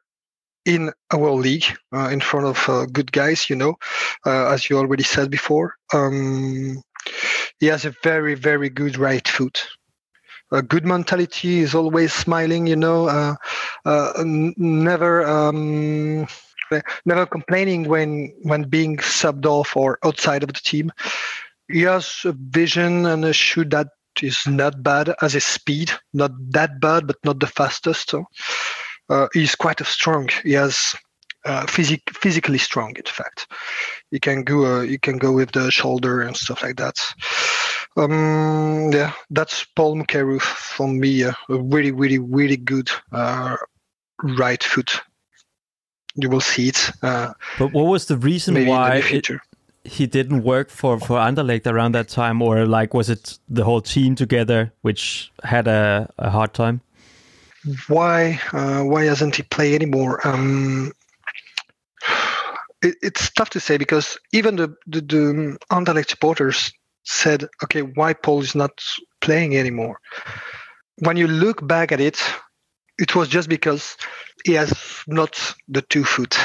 [0.66, 3.76] in our league uh, in front of uh, good guys, you know,
[4.26, 5.76] uh, as you already said before.
[5.94, 6.82] Um,
[7.60, 9.68] he has a very, very good right foot.
[10.52, 13.36] A good mentality is always smiling, you know, uh,
[13.86, 15.26] uh, n- never.
[15.26, 16.28] Um,
[17.06, 20.92] never complaining when when being subbed off or outside of the team.
[21.70, 23.88] He has a vision and a shoot that
[24.22, 28.10] is not bad as a speed, not that bad, but not the fastest.
[28.10, 28.26] So,
[29.12, 30.30] uh, he's quite a strong.
[30.44, 30.96] He has
[31.46, 32.96] uh, physic, physically strong.
[32.96, 33.48] In fact,
[34.10, 34.66] he can go.
[34.66, 36.96] Uh, he can go with the shoulder and stuff like that.
[37.98, 41.24] Um, yeah, that's Paul Mukeru for me.
[41.24, 43.58] a really, really, really good uh,
[44.24, 45.02] right foot
[46.16, 46.92] you will see it.
[47.02, 49.28] Uh, but what was the reason why it,
[49.84, 53.82] he didn't work for for Anderlecht around that time, or like was it the whole
[53.82, 56.82] team together which had a, a hard time?
[57.88, 60.26] Why uh, why hasn't he play anymore?
[60.28, 60.92] Um,
[62.82, 66.72] it, it's tough to say because even the the, the Anderlecht supporters
[67.04, 68.84] said, "Okay, why Paul is not
[69.22, 70.00] playing anymore?"
[71.00, 72.20] When you look back at it,
[72.98, 73.96] it was just because
[74.44, 74.74] he has
[75.08, 76.38] not the two foot.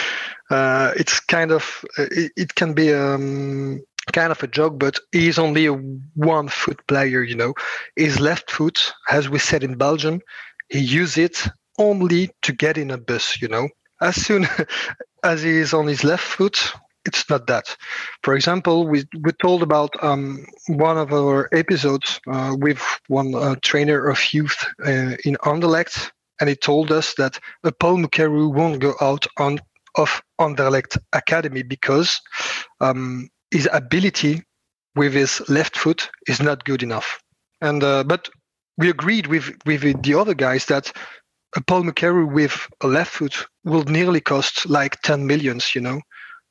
[0.50, 5.38] uh, it's kind of it, it can be um, kind of a joke, but he's
[5.38, 7.22] only a one foot player.
[7.22, 7.54] You know,
[7.94, 10.20] his left foot, as we said in Belgium,
[10.68, 11.48] he uses it
[11.78, 13.40] only to get in a bus.
[13.40, 13.68] You know,
[14.00, 14.46] as soon
[15.22, 16.72] as he is on his left foot,
[17.04, 17.76] it's not that.
[18.22, 23.56] For example, we we told about um, one of our episodes uh, with one uh,
[23.62, 26.10] trainer of youth uh, in Anderlecht
[26.40, 27.38] and he told us that
[27.80, 29.60] Paul Mukeru won't go out on
[29.96, 32.20] of Anderlecht Academy because
[32.80, 34.42] um, his ability
[34.94, 37.18] with his left foot is not good enough.
[37.62, 38.28] And uh, but
[38.76, 40.92] we agreed with with the other guys that
[41.56, 46.00] a Paul Mukeru with a left foot will nearly cost like 10 millions, you know,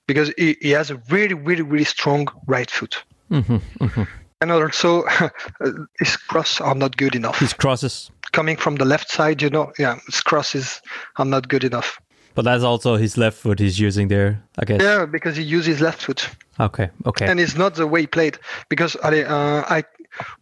[0.07, 3.03] because he, he has a really, really, really strong right foot.
[3.29, 4.03] Mm-hmm, mm-hmm.
[4.41, 5.03] And also,
[5.99, 7.39] his crosses are not good enough.
[7.39, 10.81] His crosses coming from the left side, you know, yeah, his crosses
[11.17, 11.99] are not good enough.
[12.35, 14.81] But that's also his left foot he's using there, I guess.
[14.81, 16.29] Yeah, because he uses left foot.
[16.59, 17.27] Okay, okay.
[17.27, 18.37] And it's not the way he played.
[18.67, 19.83] Because uh, I,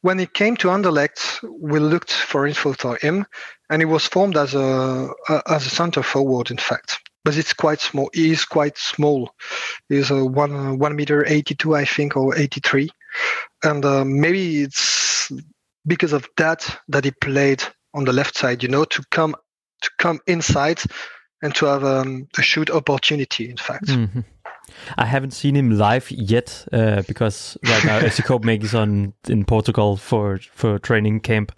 [0.01, 3.25] when it came to Anderlecht, we looked for info for him,
[3.69, 5.09] and he was formed as a
[5.47, 6.99] as a center forward, in fact.
[7.25, 8.09] But it's quite small.
[8.13, 9.33] He is quite small.
[9.89, 12.89] He's a one one meter eighty two, I think, or eighty three,
[13.63, 15.31] and uh, maybe it's
[15.85, 17.63] because of that that he played
[17.93, 19.35] on the left side, you know, to come
[19.81, 20.81] to come inside
[21.41, 23.49] and to have um, a shoot opportunity.
[23.49, 24.21] In fact, mm-hmm.
[24.97, 29.45] I haven't seen him live yet uh, because right now FC Copenhagen is on in
[29.45, 31.51] Portugal for for training camp.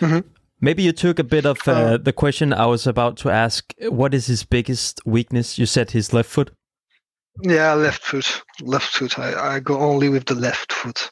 [0.00, 0.20] Mm-hmm.
[0.60, 3.72] Maybe you took a bit of uh, uh, the question I was about to ask.
[3.88, 5.58] What is his biggest weakness?
[5.58, 6.50] You said his left foot.
[7.42, 8.42] Yeah, left foot.
[8.62, 9.18] Left foot.
[9.18, 11.10] I, I go only with the left foot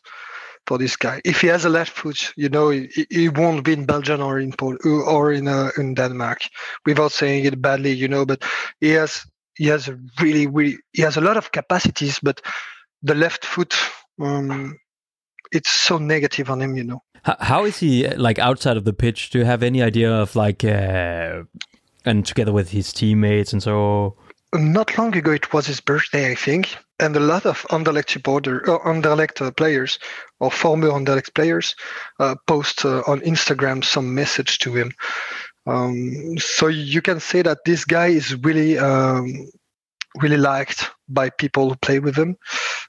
[0.66, 1.20] for this guy.
[1.24, 4.38] If he has a left foot, you know, he, he won't be in Belgium or
[4.38, 6.40] in Pol- or in uh, in Denmark.
[6.86, 8.42] Without saying it badly, you know, but
[8.80, 9.26] he has
[9.56, 12.40] he has a really really he has a lot of capacities, but
[13.02, 13.74] the left foot,
[14.20, 14.78] um,
[15.52, 17.02] it's so negative on him, you know.
[17.22, 19.30] How is he like outside of the pitch?
[19.30, 21.42] Do you have any idea of like, uh,
[22.04, 24.16] and together with his teammates and so?
[24.54, 28.68] Not long ago, it was his birthday, I think and a lot of Anderlecht supporter,
[28.70, 29.98] uh, Anderlecht uh, players
[30.40, 31.74] or former Anderlecht players
[32.20, 34.92] uh, post uh, on Instagram some message to him.
[35.66, 39.50] Um, so you can say that this guy is really, um,
[40.20, 42.36] really liked by people who play with him.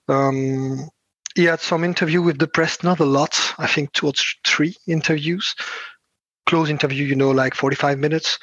[0.08, 0.90] Um,
[1.36, 3.38] he had some interview with the press, not a lot.
[3.58, 4.14] I think two or
[4.46, 5.56] three interviews,
[6.46, 8.40] close interview, you know, like 45 minutes,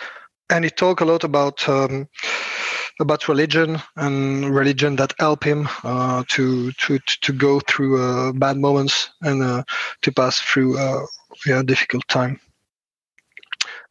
[0.51, 2.09] and he talked a lot about um,
[3.01, 8.59] about religion and religion that help him uh, to to to go through uh, bad
[8.59, 9.63] moments and uh,
[10.03, 11.07] to pass through uh,
[11.47, 12.39] yeah, difficult time.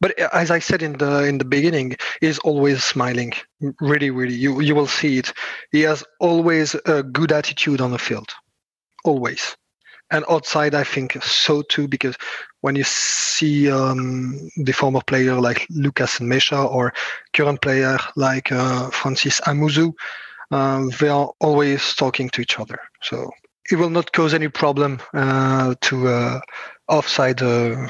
[0.02, 3.32] But uh, as I said in the in the beginning, he's always smiling.
[3.80, 5.32] Really, really, you you will see it.
[5.70, 8.30] He has always a good attitude on the field,
[9.04, 9.56] always
[10.10, 12.16] and outside i think so too because
[12.60, 16.92] when you see um, the former player like lucas mesha or
[17.32, 19.92] current player like uh, francis amuzu
[20.50, 23.30] uh, they are always talking to each other so
[23.70, 26.40] it will not cause any problem uh, to uh,
[26.88, 27.88] offside uh,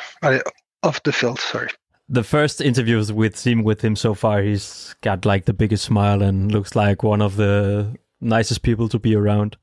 [0.83, 1.41] off the field.
[1.41, 1.69] Sorry.
[2.13, 6.23] The first interviews with him with him so far, he's got like the biggest smile
[6.23, 9.57] and looks like one of the nicest people to be around.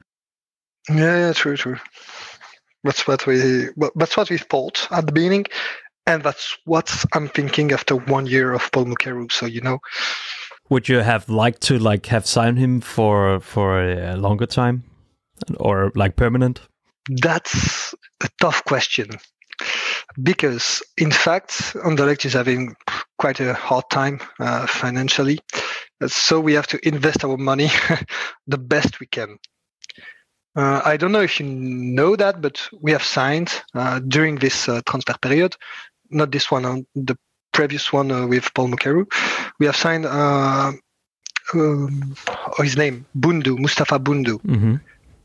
[0.89, 1.77] Yeah, yeah, true, true.
[2.83, 5.45] That's what we that's what we thought at the beginning,
[6.07, 9.31] and that's what I'm thinking after one year of Paul Mukeru.
[9.31, 9.77] So you know,
[10.69, 14.83] Would you have liked to like have signed him for for a longer time,
[15.59, 16.61] or like permanent?
[17.21, 19.07] that's a tough question
[20.21, 22.75] because in fact Anderlecht is having
[23.17, 25.39] quite a hard time uh, financially.
[26.01, 27.69] Uh, so we have to invest our money
[28.47, 29.37] the best we can.
[30.55, 34.67] Uh, i don't know if you know that but we have signed uh, during this
[34.67, 35.55] uh, transfer period
[36.09, 37.15] not this one uh, the
[37.53, 39.05] previous one with paul mukeru
[39.59, 40.79] we have signed um,
[41.53, 44.39] oh, his name bundu mustafa bundu.
[44.41, 44.75] Mm-hmm.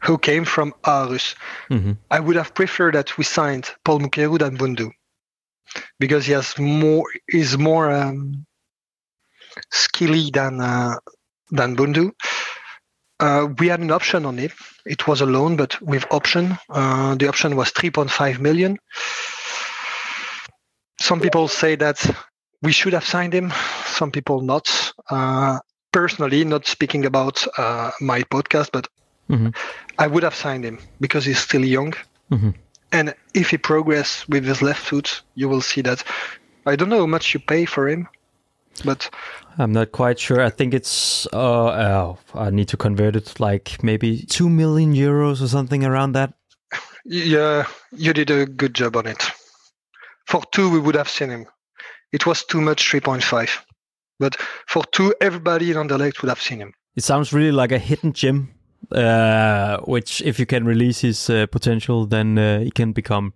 [0.05, 1.35] Who came from Aarhus.
[1.71, 1.93] Mm-hmm.
[2.11, 4.91] I would have preferred that we signed Paul Mukeru than Bundu
[5.99, 8.47] because he has more is more um,
[9.71, 10.97] skilly than uh,
[11.51, 12.13] than Bundu.
[13.21, 14.53] Uh, we had an option on it.
[14.85, 16.59] It was a loan, but with option.
[16.69, 18.77] Uh, the option was 3.5 million.
[21.01, 22.05] Some people say that
[22.61, 23.53] we should have signed him.
[23.87, 24.93] Some people not.
[25.09, 25.61] Uh,
[25.93, 28.89] personally, not speaking about uh, my podcast, but
[29.31, 29.55] Mhm.
[29.99, 31.95] I would have signed him because he's still young.
[32.31, 32.55] Mhm.
[32.93, 36.05] And if he progress with his left foot, you will see that.
[36.67, 38.09] I don't know how much you pay for him,
[38.85, 39.11] but
[39.59, 40.41] I'm not quite sure.
[40.41, 45.41] I think it's uh, oh, I need to convert it like maybe two million euros
[45.43, 46.33] or something around that.
[47.05, 49.23] yeah, you did a good job on it.
[50.27, 51.47] For two, we would have seen him.
[52.13, 53.51] It was too much, 3.5.
[54.19, 54.37] But
[54.69, 56.73] for two, everybody in Anderlecht would have seen him.
[56.97, 58.55] It sounds really like a hidden gem,
[58.93, 63.33] uh, which if you can release his uh, potential, then uh, he can become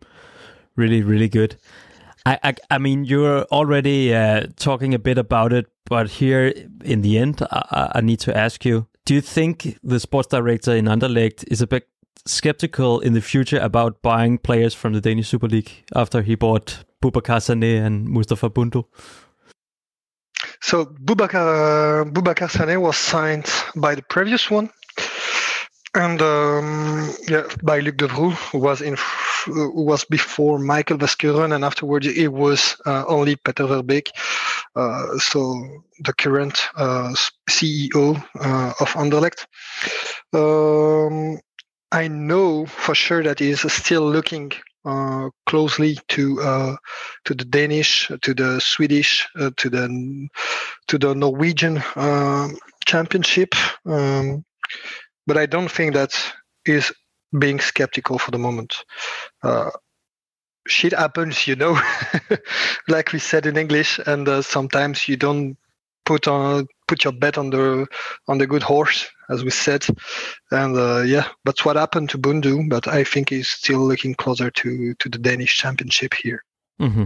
[0.77, 1.57] really, really good.
[2.27, 6.53] I, I, I mean, you're already uh, talking a bit about it, but here
[6.85, 10.75] in the end, I, I- need to ask you: Do you think the sports director
[10.75, 11.89] in Anderlecht is a bit
[12.27, 16.85] skeptical in the future about buying players from the Danish Super League after he bought
[17.01, 18.85] Boubacar Sané and Mustafa Bundu?
[20.61, 23.47] So Boubacar, Boubacar Sané was signed
[23.77, 24.71] by the previous one,
[25.95, 28.97] and um, yeah, by Luc Devroux, who was in,
[29.45, 34.11] who was before Michael Vascuren, and afterwards it was uh, only Peter Verbeek.
[34.77, 37.15] Uh, so the current uh,
[37.49, 39.47] CEO uh, of Anderlecht.
[40.33, 41.41] Um,
[41.91, 44.53] I know for sure that he is still looking
[44.85, 46.77] uh, closely to uh,
[47.25, 50.29] to the Danish, to the Swedish, uh, to the
[50.89, 53.55] to the Norwegian um, championship.
[53.87, 54.45] Um,
[55.29, 56.13] but I don't think that
[56.65, 56.93] is
[57.39, 58.75] being skeptical for the moment.
[59.43, 59.71] Uh,
[60.67, 61.79] shit happens, you know,
[62.89, 65.57] like we said in English, and uh, sometimes you don't
[66.07, 67.87] put on put your bet on the
[68.27, 69.87] on the good horse, as we said.
[70.51, 72.69] And uh, yeah, that's what happened to Bundu.
[72.71, 76.43] But I think he's still looking closer to to the Danish championship here.
[76.79, 77.05] hmm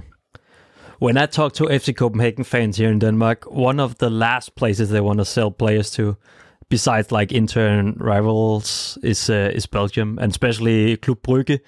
[1.01, 4.91] When I talk to FC Copenhagen fans here in Denmark, one of the last places
[4.91, 6.17] they want to sell players to,
[6.73, 11.61] besides like intern rivals, is uh, is Belgium and especially Club Brugge.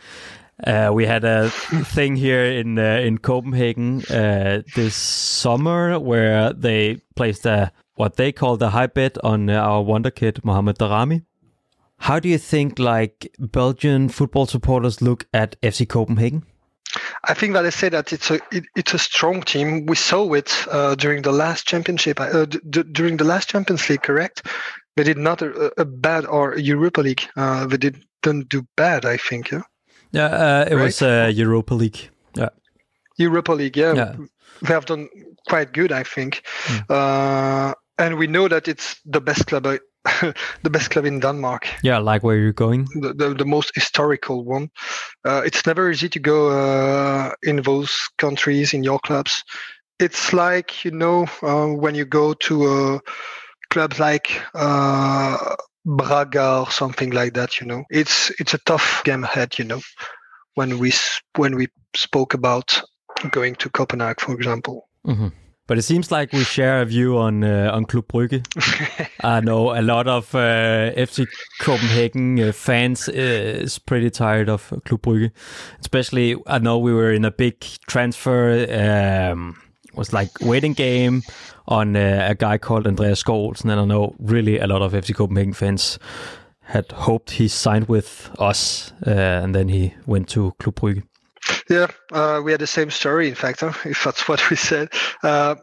[0.67, 1.51] Uh, we had a
[1.95, 8.33] thing here in uh, in Copenhagen uh, this summer where they placed a what they
[8.33, 11.23] called a high bet on uh, our wonder kid Mohamed Darami.
[11.99, 16.45] How do you think like Belgian football supporters look at FC Copenhagen?
[17.25, 19.87] I think that I say that it's a it, it's a strong team.
[19.87, 24.03] We saw it uh, during the last championship, uh, d- during the last Champions League.
[24.03, 24.47] Correct?
[24.97, 27.23] They did not a, a bad or Europa League.
[27.37, 29.05] Uh, they didn't do bad.
[29.05, 29.51] I think.
[29.51, 29.63] Yeah?
[30.13, 32.11] Yeah, uh, it was uh, Europa League.
[32.37, 32.51] Yeah.
[33.19, 33.77] Europa League.
[33.77, 34.17] Yeah, Yeah.
[34.63, 35.09] they have done
[35.49, 35.91] quite good.
[35.93, 36.43] I think.
[36.89, 39.67] Uh, and we know that it's the best club.
[39.67, 39.79] uh,
[40.63, 41.67] the best club in Denmark.
[41.83, 42.87] Yeah, like where you're going.
[43.01, 44.69] the, the, the most historical one.
[45.25, 49.43] Uh, it's never easy to go uh, in those countries in your clubs.
[49.99, 52.99] It's like you know uh, when you go to uh,
[53.75, 57.61] clubs like uh, Braga or something like that.
[57.61, 59.59] You know, it's it's a tough game ahead.
[59.59, 59.81] You know,
[60.55, 60.93] when we
[61.37, 61.67] when we
[61.97, 62.81] spoke about
[63.31, 64.89] going to Copenhagen, for example.
[65.67, 68.45] But it seems like we share a view on uh, on Club Brugge.
[69.25, 71.27] I know a lot of uh, FC
[71.61, 75.31] Copenhagen uh, fans uh, is pretty tired of Club Brugge.
[75.81, 78.67] Especially, I know we were in a big transfer.
[79.33, 79.57] Um,
[79.97, 81.23] was like waiting game
[81.67, 84.93] on uh, a guy called Andreas Skov Olsen, and I know really a lot of
[84.93, 85.99] FC Copenhagen fans
[86.61, 91.03] had hoped he signed with us, uh, and then he went to Club Brugge.
[91.69, 94.89] Yeah, uh, we had the same story, in fact, huh, if that's what we said.
[95.23, 95.57] Uh,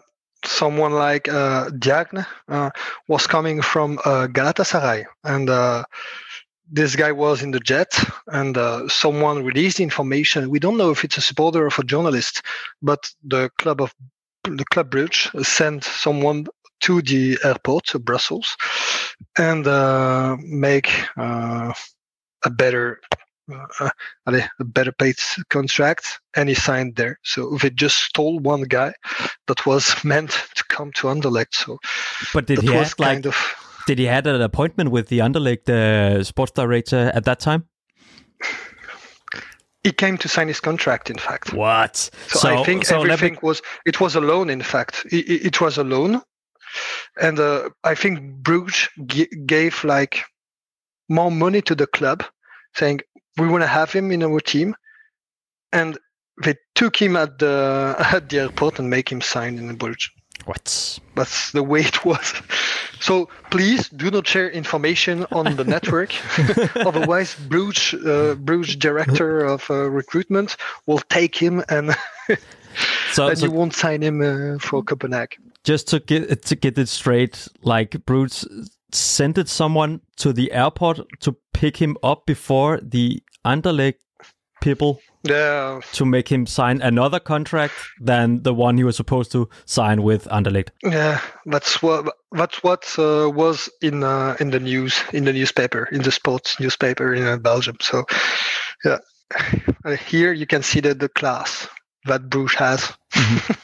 [0.46, 2.72] someone like uh, Diagne uh,
[3.08, 5.50] was coming from Galatasaray, and
[6.72, 10.50] this guy was in the jet, and uh, someone released information.
[10.50, 12.42] We don't know if it's a supporter or a journalist,
[12.82, 13.94] but the club of
[14.44, 16.48] the club bridge sent someone
[16.82, 18.58] to the airport to Brussels
[19.38, 21.74] and uh, make uh,
[22.44, 23.00] a better
[23.80, 23.90] uh,
[24.28, 25.16] a better paid
[25.50, 28.94] contract and he signed there so they just stole one guy
[29.48, 31.78] that was meant to come to Anderlecht so
[32.34, 33.36] But did he was have like of
[33.88, 37.66] did he had an appointment with the Anderlecht uh, sports director at that time?
[39.84, 42.10] He came to sign his contract in fact What?
[42.28, 44.50] So, I think me- everything was it was a loan.
[44.50, 46.22] In fact, it, it it was a loan,
[47.20, 50.24] and uh, I think Bruges g- gave like
[51.10, 52.24] more money to the club,
[52.76, 53.02] saying
[53.38, 54.76] we want to have him in our team,
[55.74, 55.98] and
[56.44, 60.10] they took him at the at the airport and make him sign in Bruges.
[60.46, 61.00] What?
[61.16, 62.34] That's the way it was.
[63.00, 66.14] So please do not share information on the network.
[66.76, 71.96] Otherwise, Bruges, uh, Bruges director of uh, recruitment will take him and
[73.12, 75.52] So, and so you won't sign him uh, for Copenhagen.
[75.64, 78.46] just to get to get it straight, like Brutes
[78.92, 84.00] sent someone to the airport to pick him up before the Anderlecht
[84.62, 89.48] people Yeah, to make him sign another contract than the one he was supposed to
[89.66, 90.70] sign with Anderlecht.
[90.84, 95.88] yeah, that's what that's what uh, was in uh, in the news in the newspaper
[95.92, 97.78] in the sports newspaper in uh, Belgium.
[97.82, 98.06] So,
[98.86, 98.98] yeah,
[99.86, 101.68] Uh, here you can see that the class
[102.06, 102.94] that Bruges has.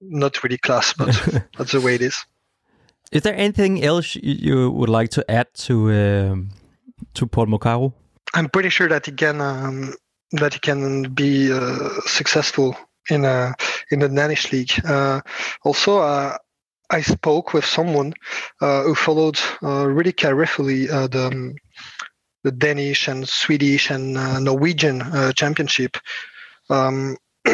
[0.00, 1.08] Not really class, but
[1.58, 2.26] that's the way it is.
[3.12, 6.48] Is there anything else you, you would like to add to um,
[7.14, 7.92] to Paul Mokaro?
[8.34, 9.94] I'm pretty sure that he can um,
[10.32, 12.76] that he can be uh, successful
[13.10, 13.52] in uh,
[13.90, 14.72] in the Danish league.
[14.84, 15.20] Uh,
[15.64, 16.36] also, uh,
[16.90, 18.14] I spoke with someone
[18.60, 21.54] who followed really carefully the um,
[22.44, 24.14] the Danish and Swedish and
[24.44, 25.02] Norwegian
[25.34, 25.96] championship.
[26.70, 27.16] Um,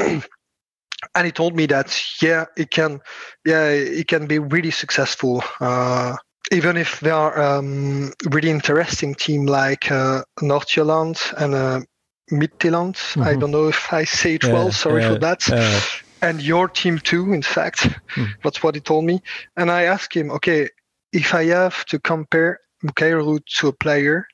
[1.15, 3.01] and he told me that yeah, it can,
[3.45, 5.43] yeah, it can be really successful.
[5.61, 6.17] Uh,
[6.51, 11.87] even if there are um, really interesting team like uh, Nordjylland and
[12.31, 12.97] Midtjylland.
[13.21, 13.41] I Mhm.
[13.41, 14.71] don't know if I say it well.
[14.73, 15.49] Sorry uh, for that.
[15.51, 15.81] uh,
[16.23, 17.33] and your team too.
[17.33, 18.25] In fact, Hmm.
[18.45, 19.21] that's what he told me.
[19.57, 20.69] And I asked him, okay,
[21.13, 24.27] if I have to compare Mukairu to a player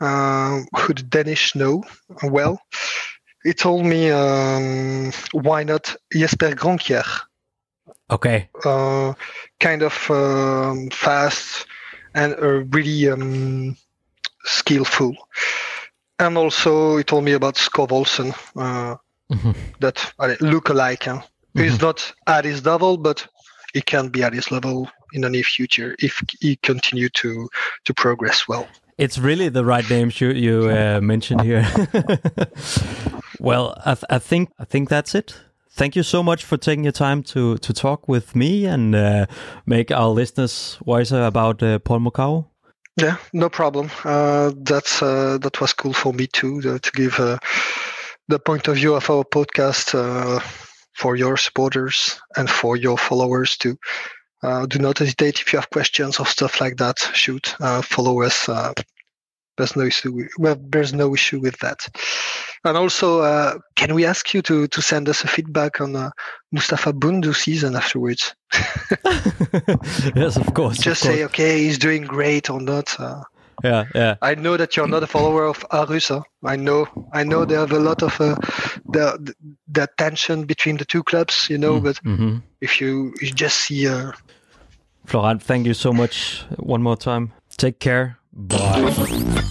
[0.00, 1.82] uh, who the Danish know
[2.22, 2.60] well,
[3.44, 7.04] he told me, um, why not Jesper Gronkier?
[8.10, 8.48] Okay.
[8.64, 9.14] uh,
[9.58, 11.66] kind of um, fast
[12.14, 13.76] and uh, really um,
[14.44, 15.14] skillful.
[16.22, 18.94] And also, he told me about Skov Olsen, uh,
[19.32, 19.54] Mhm.
[19.80, 21.04] that uh, look alike.
[21.04, 21.20] Huh?
[21.54, 23.26] He's not at his level, but
[23.74, 27.48] he can be at his level in the near future if he continue to
[27.84, 28.66] to progress well.
[28.98, 31.66] It's really the right names you you uh, mentioned here.
[33.40, 35.34] well, I, th- I think I think that's it.
[35.70, 39.26] Thank you so much for taking your time to to talk with me and uh,
[39.66, 42.44] make our listeners wiser about uh, Paul Mokau.
[42.96, 43.90] Yeah, no problem.
[44.04, 47.38] Uh, that's uh, that was cool for me too uh, to give uh,
[48.28, 50.40] the point of view of our podcast uh,
[50.94, 53.78] for your supporters and for your followers too.
[54.42, 56.98] Uh, do not hesitate if you have questions or stuff like that.
[57.14, 58.48] Shoot, follow us.
[59.62, 60.12] There's no issue.
[60.12, 61.86] With, well, there's no issue with that.
[62.64, 66.10] And also, uh, can we ask you to to send us a feedback on uh,
[66.50, 68.34] Mustafa Bundu season afterwards?
[70.16, 70.78] yes, of course.
[70.78, 71.14] of Just course.
[71.14, 72.98] say okay, he's doing great or not.
[72.98, 73.22] Uh,
[73.64, 74.16] yeah, yeah.
[74.22, 76.08] I know that you're not a follower of Arus.
[76.08, 76.22] huh?
[76.44, 78.34] I know, I know they have a lot of uh,
[78.90, 79.34] the
[79.68, 81.80] the tension between the two clubs, you know.
[81.80, 84.12] But hmm if you, you just see, uh,
[85.06, 87.32] Florent, thank you so much one more time.
[87.56, 88.18] Take care.
[88.48, 89.42] Bye.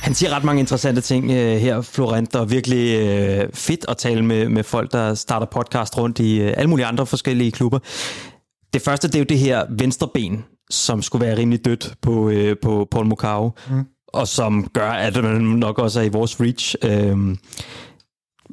[0.00, 4.24] Han siger ret mange interessante ting øh, her, Florent, og virkelig øh, fedt at tale
[4.24, 7.78] med, med folk, der starter podcast rundt i øh, alle mulige andre forskellige klubber.
[8.72, 12.30] Det første, det er jo det her venstre ben, som skulle være rimelig dødt på,
[12.30, 13.84] øh, på Paul Mokau, mm.
[14.08, 16.76] og som gør, at man nok også er i vores reach.
[16.82, 17.36] Øh,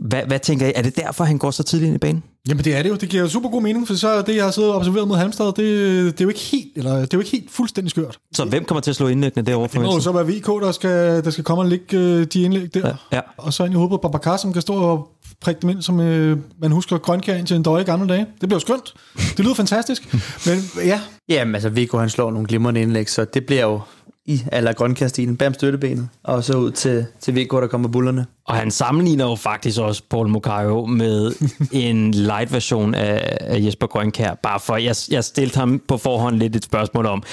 [0.01, 0.71] hvad, hvad tænker I?
[0.75, 2.23] Er det derfor, han går så tidligt ind i banen?
[2.47, 2.95] Jamen det er det jo.
[2.95, 5.07] Det giver jo super god mening, for så er det, jeg har siddet og observeret
[5.07, 7.91] mod Halmstad, det, det, er jo ikke helt, eller, det er jo ikke helt fuldstændig
[7.91, 8.19] skørt.
[8.33, 10.71] Så hvem kommer til at slå indlæggende derovre Det må jo så være VK, der
[10.71, 12.87] skal, der skal komme og lægge øh, de indlæg der.
[12.87, 13.21] Ja, ja.
[13.37, 15.07] Og så ind i hovedet på Babacar, som kan stå og
[15.41, 18.25] prikke dem ind, som øh, man husker grønkær ind til en døje i gamle dage.
[18.41, 18.93] Det bliver skønt.
[19.37, 20.13] Det lyder fantastisk.
[20.45, 23.81] Men ja, Jamen, altså, Viggo han slår nogle glimrende indlæg, så det bliver jo
[24.27, 25.37] i aller grønkærstilen.
[25.37, 28.25] Bam støttebenet, og så ud til, til Viggo, der kommer bullerne.
[28.47, 31.31] Og han sammenligner jo faktisk også Paul Mokayo med
[31.71, 36.35] en light version af, af Jesper Grønkær, bare for, jeg, jeg stillede ham på forhånd
[36.35, 37.23] lidt et spørgsmål om,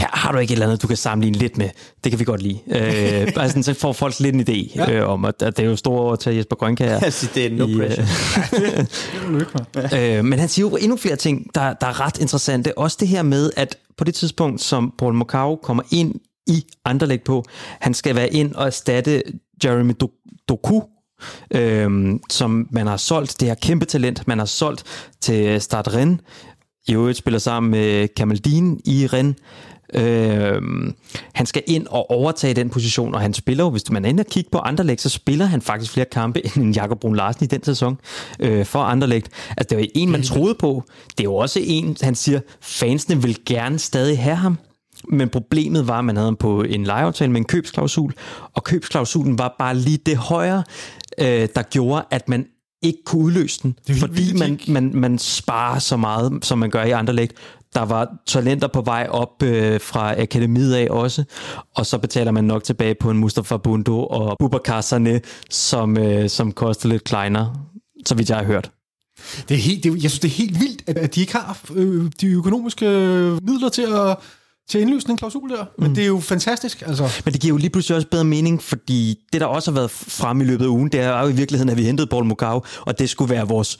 [0.00, 1.68] kan, har du ikke et eller andet, du kan sammenligne lidt med?
[2.04, 2.58] Det kan vi godt lide.
[2.66, 4.92] Øh, altså, så får folk lidt en idé ja.
[4.92, 6.98] øh, om, at, at det er jo store ord til Jesper Grønkær.
[7.10, 8.86] Altså, det er no i, øh, pressure.
[10.18, 12.78] Øh, men han siger jo endnu flere ting, der, der er ret interessante.
[12.78, 16.14] Også det her med, at på det tidspunkt, som Paul Macau kommer ind
[16.46, 17.44] i Anderlecht på,
[17.80, 19.22] han skal være ind og erstatte
[19.64, 20.80] Jeremy Do- Doku,
[21.50, 23.40] øhm, som man har solgt.
[23.40, 24.84] Det her kæmpe talent, man har solgt
[25.20, 26.20] til Stade Rennes.
[26.88, 29.36] I øvrigt spiller sammen med Kamaldin i Rennes.
[29.94, 30.94] Øhm,
[31.34, 34.20] han skal ind og overtage den position, og han spiller jo, hvis man er inde
[34.20, 37.46] og kigge på Anderlecht, så spiller han faktisk flere kampe end Jakob Brun Larsen i
[37.46, 37.98] den sæson
[38.40, 39.28] øh, for Anderlecht.
[39.56, 40.84] Altså, det var en, man troede på.
[41.08, 44.58] Det er jo også en, han siger, fansene vil gerne stadig have ham.
[45.08, 48.14] Men problemet var, at man havde ham på en lejeaftale med en købsklausul,
[48.54, 50.64] og købsklausulen var bare lige det højere,
[51.18, 52.46] øh, der gjorde, at man
[52.82, 56.84] ikke kunne udløse den, vildt fordi man, man, man sparer så meget, som man gør
[56.84, 57.32] i Anderlecht.
[57.74, 61.24] Der var talenter på vej op øh, fra akademiet af også,
[61.76, 65.18] og så betaler man nok tilbage på en Mustafa Bundo og Bubakar Sané,
[65.50, 67.54] som, øh, som koster lidt kleinere,
[68.06, 68.70] så vidt jeg har hørt.
[69.48, 71.58] Det er helt, det, jeg synes, det er helt vildt, at, at de ikke har
[71.74, 72.84] øh, de økonomiske
[73.42, 74.16] midler til at,
[74.70, 75.64] til en klausul der.
[75.78, 76.82] Men det er jo fantastisk.
[76.86, 79.74] Altså, Men det giver jo lige pludselig også bedre mening, fordi det, der også har
[79.74, 82.24] været frem i løbet af ugen, det er jo i virkeligheden, at vi hentede Paul
[82.24, 83.78] Mokau, og det skulle være vores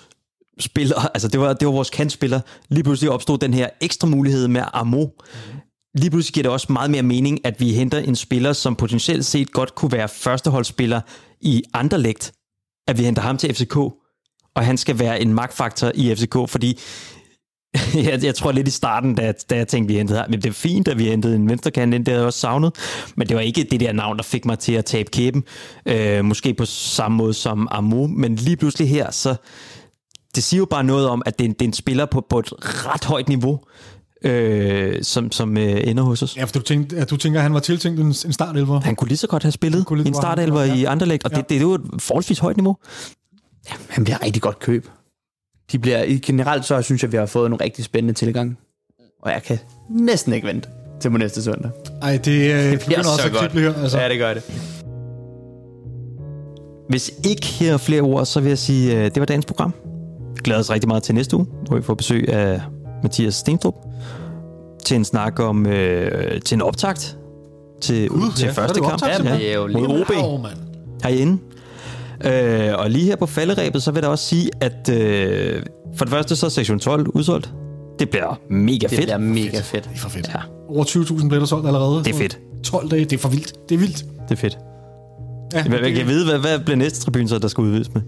[0.61, 2.40] spiller, altså det var, det var vores kantspiller.
[2.68, 5.06] Lige pludselig opstod den her ekstra mulighed med Amo.
[5.94, 9.24] Lige pludselig giver det også meget mere mening, at vi henter en spiller, som potentielt
[9.24, 11.00] set godt kunne være førsteholdsspiller
[11.40, 12.32] i Anderlecht,
[12.88, 13.76] at vi henter ham til FCK,
[14.54, 16.78] og han skal være en magtfaktor i FCK, fordi
[18.08, 20.48] jeg, jeg tror lidt i starten, da, da jeg tænkte, vi hentede her, men det
[20.48, 22.72] er fint, at vi hentede en venstrekant ind, det havde jeg også savnet,
[23.16, 25.44] men det var ikke det der navn, der fik mig til at tabe kæben,
[25.86, 29.34] øh, måske på samme måde som Amo, men lige pludselig her, så
[30.35, 32.26] det siger jo bare noget om, at det er en, det er en spiller på,
[32.31, 32.53] på et
[32.87, 33.61] ret højt niveau,
[34.24, 36.37] øh, som, som øh, ender hos os.
[36.37, 38.81] ja, for du, tænkte, at du tænker, at han var tiltænkt en, en startelver.
[38.81, 40.74] Han kunne lige så godt have spillet en startelver ja.
[40.74, 41.37] i Anderlecht, og Ja.
[41.37, 42.76] det, det er jo et forholdsvis højt niveau.
[43.89, 44.89] Han bliver rigtig godt køb.
[45.72, 48.59] De bliver, i- generelt så synes jeg, vi har fået nogle rigtig spændende tilgang.
[49.22, 49.59] Og jeg kan
[49.91, 50.68] næsten ikke vente
[51.01, 51.70] til på næste søndag.
[52.03, 53.74] Ej, det, øh, det begynder også at krible her.
[53.83, 53.99] Altså.
[54.01, 54.43] Ja, det gør det.
[56.89, 59.74] Hvis ikke her er flere ord, så vil jeg sige, at det var dagens program.
[60.41, 62.61] Jeg glæder os rigtig meget til næste uge, hvor vi får besøg af
[63.03, 63.74] Mathias Stenstrup
[64.84, 67.16] til en snak om, øh, til en optakt
[67.80, 69.66] til, Gud, til ja, så er første det jo kamp optakt til det er jo
[69.66, 70.38] lige mod OB Wow,
[71.05, 71.38] herinde.
[72.24, 75.62] Øh, og lige her på falderæbet, så vil jeg også sige, at øh,
[75.97, 77.53] for det første så er sektion 12 udsolgt.
[77.99, 79.01] Det bliver mega Det fedt.
[79.03, 79.84] bliver mega fedt.
[79.84, 80.28] Det er for fedt.
[80.34, 82.05] Ja, Over 20.000 billetter solgt allerede.
[82.05, 82.38] det er fedt.
[82.64, 83.68] 12 dage, det er for vildt.
[83.68, 84.05] Det er vildt.
[84.28, 84.59] Det er fedt.
[85.55, 88.03] Ja, det, kan jeg vide, hvad, hvad bliver næste tribune så, der skal udvides med?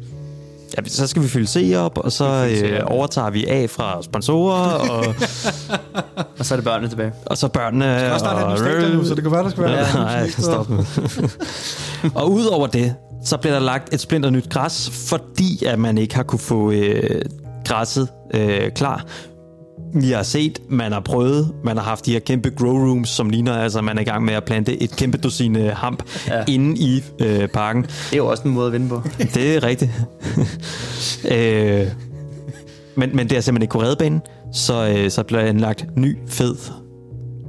[0.77, 2.25] Ja, så skal vi fylde C op, og så
[2.64, 4.61] øh, overtager vi af fra sponsorer,
[4.91, 5.05] og,
[6.39, 7.12] Og så er det børnene tilbage.
[7.27, 7.85] og så børnene.
[7.85, 9.73] Jeg skal også snart have stadion nu, så det kan være, der skal være...
[9.73, 10.85] Ja, nej, stop nu.
[12.20, 12.95] og udover det,
[13.25, 16.70] så bliver der lagt et splinter nyt græs, fordi at man ikke har kunne få
[16.70, 17.23] øh,
[17.66, 19.05] græsset øh, klar.
[19.95, 23.30] Vi har set, man har prøvet, man har haft de her kæmpe grow rooms, som
[23.30, 26.45] ligner, altså man er i gang med at plante et kæmpe dusin hamp ja.
[26.49, 27.82] Inde i øh, parken.
[27.82, 29.03] Det er jo også en måde at vinde på.
[29.34, 29.90] Det er rigtigt.
[31.32, 31.86] øh,
[32.95, 34.20] men, men det er simpelthen ikke kunne redde banen,
[34.53, 36.57] så, øh, så bliver anlagt ny, fed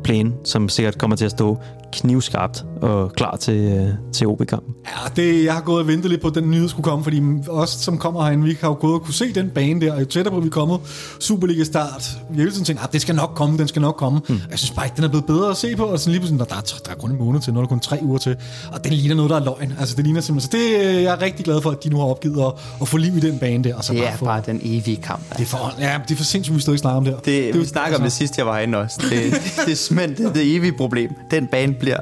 [0.03, 1.57] plæne, som sikkert kommer til at stå
[1.93, 4.73] knivskarpt og klar til, øh, til OB-kampen.
[4.85, 7.21] Ja, det, jeg har gået og ventet lidt på, at den nyhed skulle komme, fordi
[7.49, 9.99] os, som kommer herinde, vi har jo gået og kunne se den bane der, og
[10.01, 10.79] jo tættere på vi er kommet,
[11.19, 14.21] Superliga-start, vi har hele tiden tænkt, at det skal nok komme, den skal nok komme.
[14.29, 14.39] Mm.
[14.51, 16.39] Jeg synes bare ikke, den er blevet bedre at se på, og sådan lige pludselig,
[16.39, 18.17] der, der, er, der er kun en måned til, nu er der kun tre uger
[18.17, 18.35] til,
[18.71, 19.73] og den ligner noget, der er løgn.
[19.79, 21.97] Altså, det ligner simpelthen, så det, øh, jeg er rigtig glad for, at de nu
[21.97, 24.17] har opgivet at, at få liv i den bane der, og så Det bare er
[24.17, 25.21] få, bare den evige kamp.
[25.37, 27.19] det er for, ja, det er for sindssygt, vi stadig snakker om det her.
[27.19, 29.01] Det, er vi snakker om det sidst, jeg var herinde også.
[29.09, 29.33] Det,
[29.65, 31.11] det er simpelthen det, det evige problem.
[31.31, 31.99] Den bane bliver...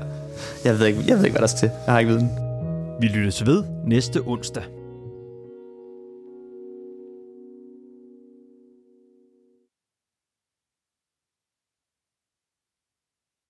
[0.65, 1.71] Jeg ved, ikke, jeg ved ikke, hvad der skal til.
[1.85, 2.31] Jeg har ikke viden.
[2.99, 4.63] Vi lyttes ved næste onsdag.